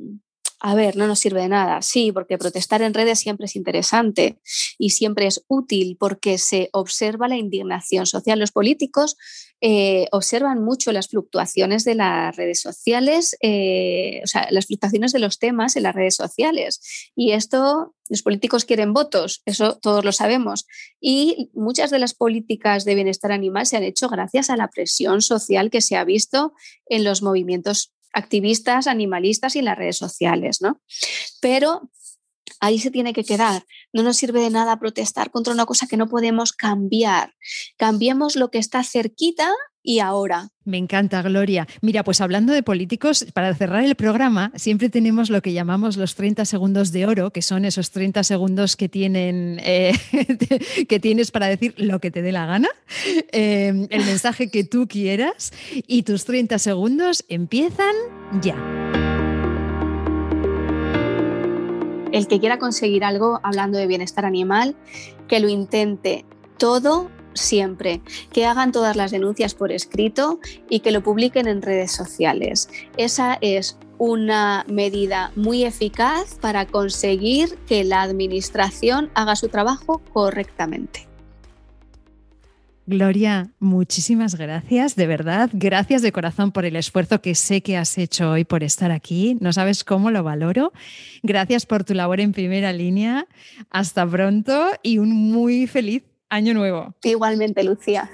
a 0.60 0.74
ver, 0.74 0.96
no 0.96 1.06
nos 1.06 1.20
sirve 1.20 1.42
de 1.42 1.48
nada. 1.48 1.82
Sí, 1.82 2.10
porque 2.10 2.36
protestar 2.36 2.82
en 2.82 2.94
redes 2.94 3.20
siempre 3.20 3.46
es 3.46 3.54
interesante 3.54 4.38
y 4.76 4.90
siempre 4.90 5.26
es 5.26 5.44
útil 5.46 5.96
porque 5.98 6.38
se 6.38 6.68
observa 6.72 7.28
la 7.28 7.36
indignación 7.36 8.06
social. 8.06 8.40
Los 8.40 8.50
políticos 8.50 9.16
eh, 9.60 10.06
observan 10.10 10.62
mucho 10.62 10.90
las 10.90 11.08
fluctuaciones 11.08 11.84
de 11.84 11.94
las 11.94 12.34
redes 12.36 12.60
sociales, 12.60 13.36
eh, 13.40 14.20
o 14.24 14.26
sea, 14.26 14.48
las 14.50 14.66
fluctuaciones 14.66 15.12
de 15.12 15.20
los 15.20 15.38
temas 15.38 15.76
en 15.76 15.84
las 15.84 15.94
redes 15.94 16.16
sociales. 16.16 17.10
Y 17.14 17.32
esto, 17.32 17.94
los 18.08 18.22
políticos 18.22 18.64
quieren 18.64 18.92
votos, 18.92 19.42
eso 19.46 19.78
todos 19.78 20.04
lo 20.04 20.12
sabemos. 20.12 20.66
Y 21.00 21.50
muchas 21.54 21.90
de 21.90 22.00
las 22.00 22.14
políticas 22.14 22.84
de 22.84 22.96
bienestar 22.96 23.30
animal 23.30 23.66
se 23.66 23.76
han 23.76 23.84
hecho 23.84 24.08
gracias 24.08 24.50
a 24.50 24.56
la 24.56 24.70
presión 24.70 25.22
social 25.22 25.70
que 25.70 25.80
se 25.80 25.96
ha 25.96 26.04
visto 26.04 26.52
en 26.86 27.04
los 27.04 27.22
movimientos 27.22 27.92
activistas, 28.12 28.86
animalistas 28.86 29.56
y 29.56 29.60
en 29.60 29.66
las 29.66 29.78
redes 29.78 29.96
sociales, 29.96 30.60
¿no? 30.60 30.80
Pero 31.40 31.90
ahí 32.60 32.78
se 32.78 32.90
tiene 32.90 33.12
que 33.12 33.24
quedar. 33.24 33.64
No 33.92 34.02
nos 34.02 34.16
sirve 34.16 34.40
de 34.40 34.50
nada 34.50 34.78
protestar 34.78 35.30
contra 35.30 35.52
una 35.52 35.66
cosa 35.66 35.86
que 35.86 35.96
no 35.96 36.08
podemos 36.08 36.52
cambiar. 36.52 37.34
Cambiemos 37.76 38.36
lo 38.36 38.50
que 38.50 38.58
está 38.58 38.82
cerquita 38.82 39.52
y 39.82 40.00
ahora. 40.00 40.50
Me 40.64 40.76
encanta, 40.76 41.22
Gloria. 41.22 41.66
Mira, 41.80 42.04
pues 42.04 42.20
hablando 42.20 42.52
de 42.52 42.62
políticos, 42.62 43.26
para 43.32 43.54
cerrar 43.54 43.84
el 43.84 43.94
programa, 43.94 44.52
siempre 44.54 44.90
tenemos 44.90 45.30
lo 45.30 45.40
que 45.40 45.52
llamamos 45.52 45.96
los 45.96 46.14
30 46.14 46.44
segundos 46.44 46.92
de 46.92 47.06
oro, 47.06 47.30
que 47.30 47.40
son 47.40 47.64
esos 47.64 47.90
30 47.90 48.22
segundos 48.22 48.76
que, 48.76 48.88
tienen, 48.88 49.58
eh, 49.62 49.92
que 50.88 51.00
tienes 51.00 51.30
para 51.30 51.46
decir 51.46 51.74
lo 51.78 52.00
que 52.00 52.10
te 52.10 52.22
dé 52.22 52.32
la 52.32 52.46
gana, 52.46 52.68
eh, 53.32 53.86
el 53.88 54.04
mensaje 54.04 54.50
que 54.50 54.64
tú 54.64 54.88
quieras, 54.88 55.52
y 55.86 56.02
tus 56.02 56.24
30 56.26 56.58
segundos 56.58 57.24
empiezan 57.28 57.94
ya. 58.42 58.56
El 62.12 62.26
que 62.26 62.40
quiera 62.40 62.58
conseguir 62.58 63.04
algo 63.04 63.40
hablando 63.42 63.78
de 63.78 63.86
bienestar 63.86 64.24
animal, 64.24 64.76
que 65.28 65.40
lo 65.40 65.48
intente 65.48 66.24
todo 66.58 67.10
siempre, 67.38 68.00
que 68.32 68.46
hagan 68.46 68.72
todas 68.72 68.96
las 68.96 69.10
denuncias 69.10 69.54
por 69.54 69.72
escrito 69.72 70.40
y 70.68 70.80
que 70.80 70.90
lo 70.90 71.02
publiquen 71.02 71.48
en 71.48 71.62
redes 71.62 71.92
sociales. 71.92 72.68
Esa 72.96 73.38
es 73.40 73.78
una 73.98 74.64
medida 74.68 75.32
muy 75.34 75.64
eficaz 75.64 76.36
para 76.40 76.66
conseguir 76.66 77.58
que 77.66 77.84
la 77.84 78.02
administración 78.02 79.10
haga 79.14 79.36
su 79.36 79.48
trabajo 79.48 80.00
correctamente. 80.12 81.08
Gloria, 82.90 83.50
muchísimas 83.58 84.36
gracias, 84.36 84.96
de 84.96 85.06
verdad, 85.06 85.50
gracias 85.52 86.00
de 86.00 86.10
corazón 86.10 86.52
por 86.52 86.64
el 86.64 86.74
esfuerzo 86.74 87.20
que 87.20 87.34
sé 87.34 87.60
que 87.60 87.76
has 87.76 87.98
hecho 87.98 88.30
hoy 88.30 88.44
por 88.46 88.62
estar 88.62 88.92
aquí. 88.92 89.36
No 89.42 89.52
sabes 89.52 89.84
cómo 89.84 90.10
lo 90.10 90.22
valoro. 90.22 90.72
Gracias 91.22 91.66
por 91.66 91.84
tu 91.84 91.92
labor 91.92 92.18
en 92.20 92.32
primera 92.32 92.72
línea. 92.72 93.26
Hasta 93.68 94.08
pronto 94.08 94.70
y 94.82 94.96
un 94.96 95.10
muy 95.10 95.66
feliz 95.66 96.02
año 96.28 96.54
nuevo. 96.54 96.94
Igualmente, 97.02 97.62
Lucía. 97.64 98.10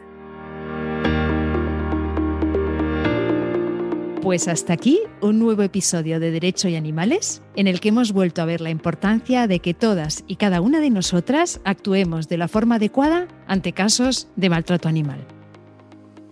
Pues 4.22 4.48
hasta 4.48 4.72
aquí 4.72 5.00
un 5.20 5.38
nuevo 5.38 5.62
episodio 5.62 6.18
de 6.18 6.30
Derecho 6.30 6.68
y 6.68 6.76
Animales, 6.76 7.42
en 7.56 7.66
el 7.66 7.80
que 7.80 7.90
hemos 7.90 8.12
vuelto 8.12 8.40
a 8.40 8.46
ver 8.46 8.62
la 8.62 8.70
importancia 8.70 9.46
de 9.46 9.58
que 9.58 9.74
todas 9.74 10.24
y 10.26 10.36
cada 10.36 10.62
una 10.62 10.80
de 10.80 10.88
nosotras 10.88 11.60
actuemos 11.64 12.26
de 12.28 12.38
la 12.38 12.48
forma 12.48 12.76
adecuada 12.76 13.28
ante 13.46 13.72
casos 13.72 14.28
de 14.36 14.48
maltrato 14.48 14.88
animal. 14.88 15.26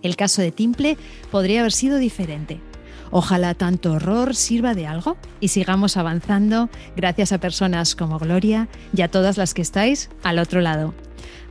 El 0.01 0.15
caso 0.15 0.41
de 0.41 0.51
Timple 0.51 0.97
podría 1.29 1.59
haber 1.59 1.71
sido 1.71 1.99
diferente. 1.99 2.59
Ojalá 3.11 3.53
tanto 3.53 3.91
horror 3.91 4.35
sirva 4.35 4.73
de 4.73 4.87
algo 4.87 5.15
y 5.39 5.49
sigamos 5.49 5.95
avanzando 5.95 6.69
gracias 6.95 7.31
a 7.31 7.37
personas 7.37 7.95
como 7.95 8.17
Gloria 8.17 8.69
y 8.97 9.03
a 9.03 9.11
todas 9.11 9.37
las 9.37 9.53
que 9.53 9.61
estáis 9.61 10.09
al 10.23 10.39
otro 10.39 10.61
lado. 10.61 10.95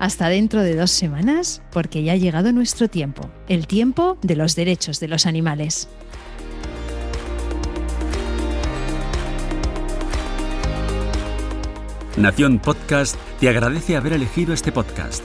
Hasta 0.03 0.28
dentro 0.28 0.62
de 0.62 0.74
dos 0.74 0.90
semanas, 0.90 1.62
porque 1.70 2.03
ya 2.03 2.14
ha 2.14 2.16
llegado 2.16 2.50
nuestro 2.50 2.88
tiempo, 2.88 3.30
el 3.46 3.68
tiempo 3.68 4.18
de 4.20 4.34
los 4.34 4.57
derechos 4.57 4.98
de 4.98 5.07
los 5.07 5.26
animales. 5.26 5.88
Nación 12.16 12.59
Podcast 12.59 13.14
te 13.38 13.48
agradece 13.48 13.96
haber 13.96 14.14
elegido 14.14 14.53
este 14.53 14.72
podcast. 14.72 15.22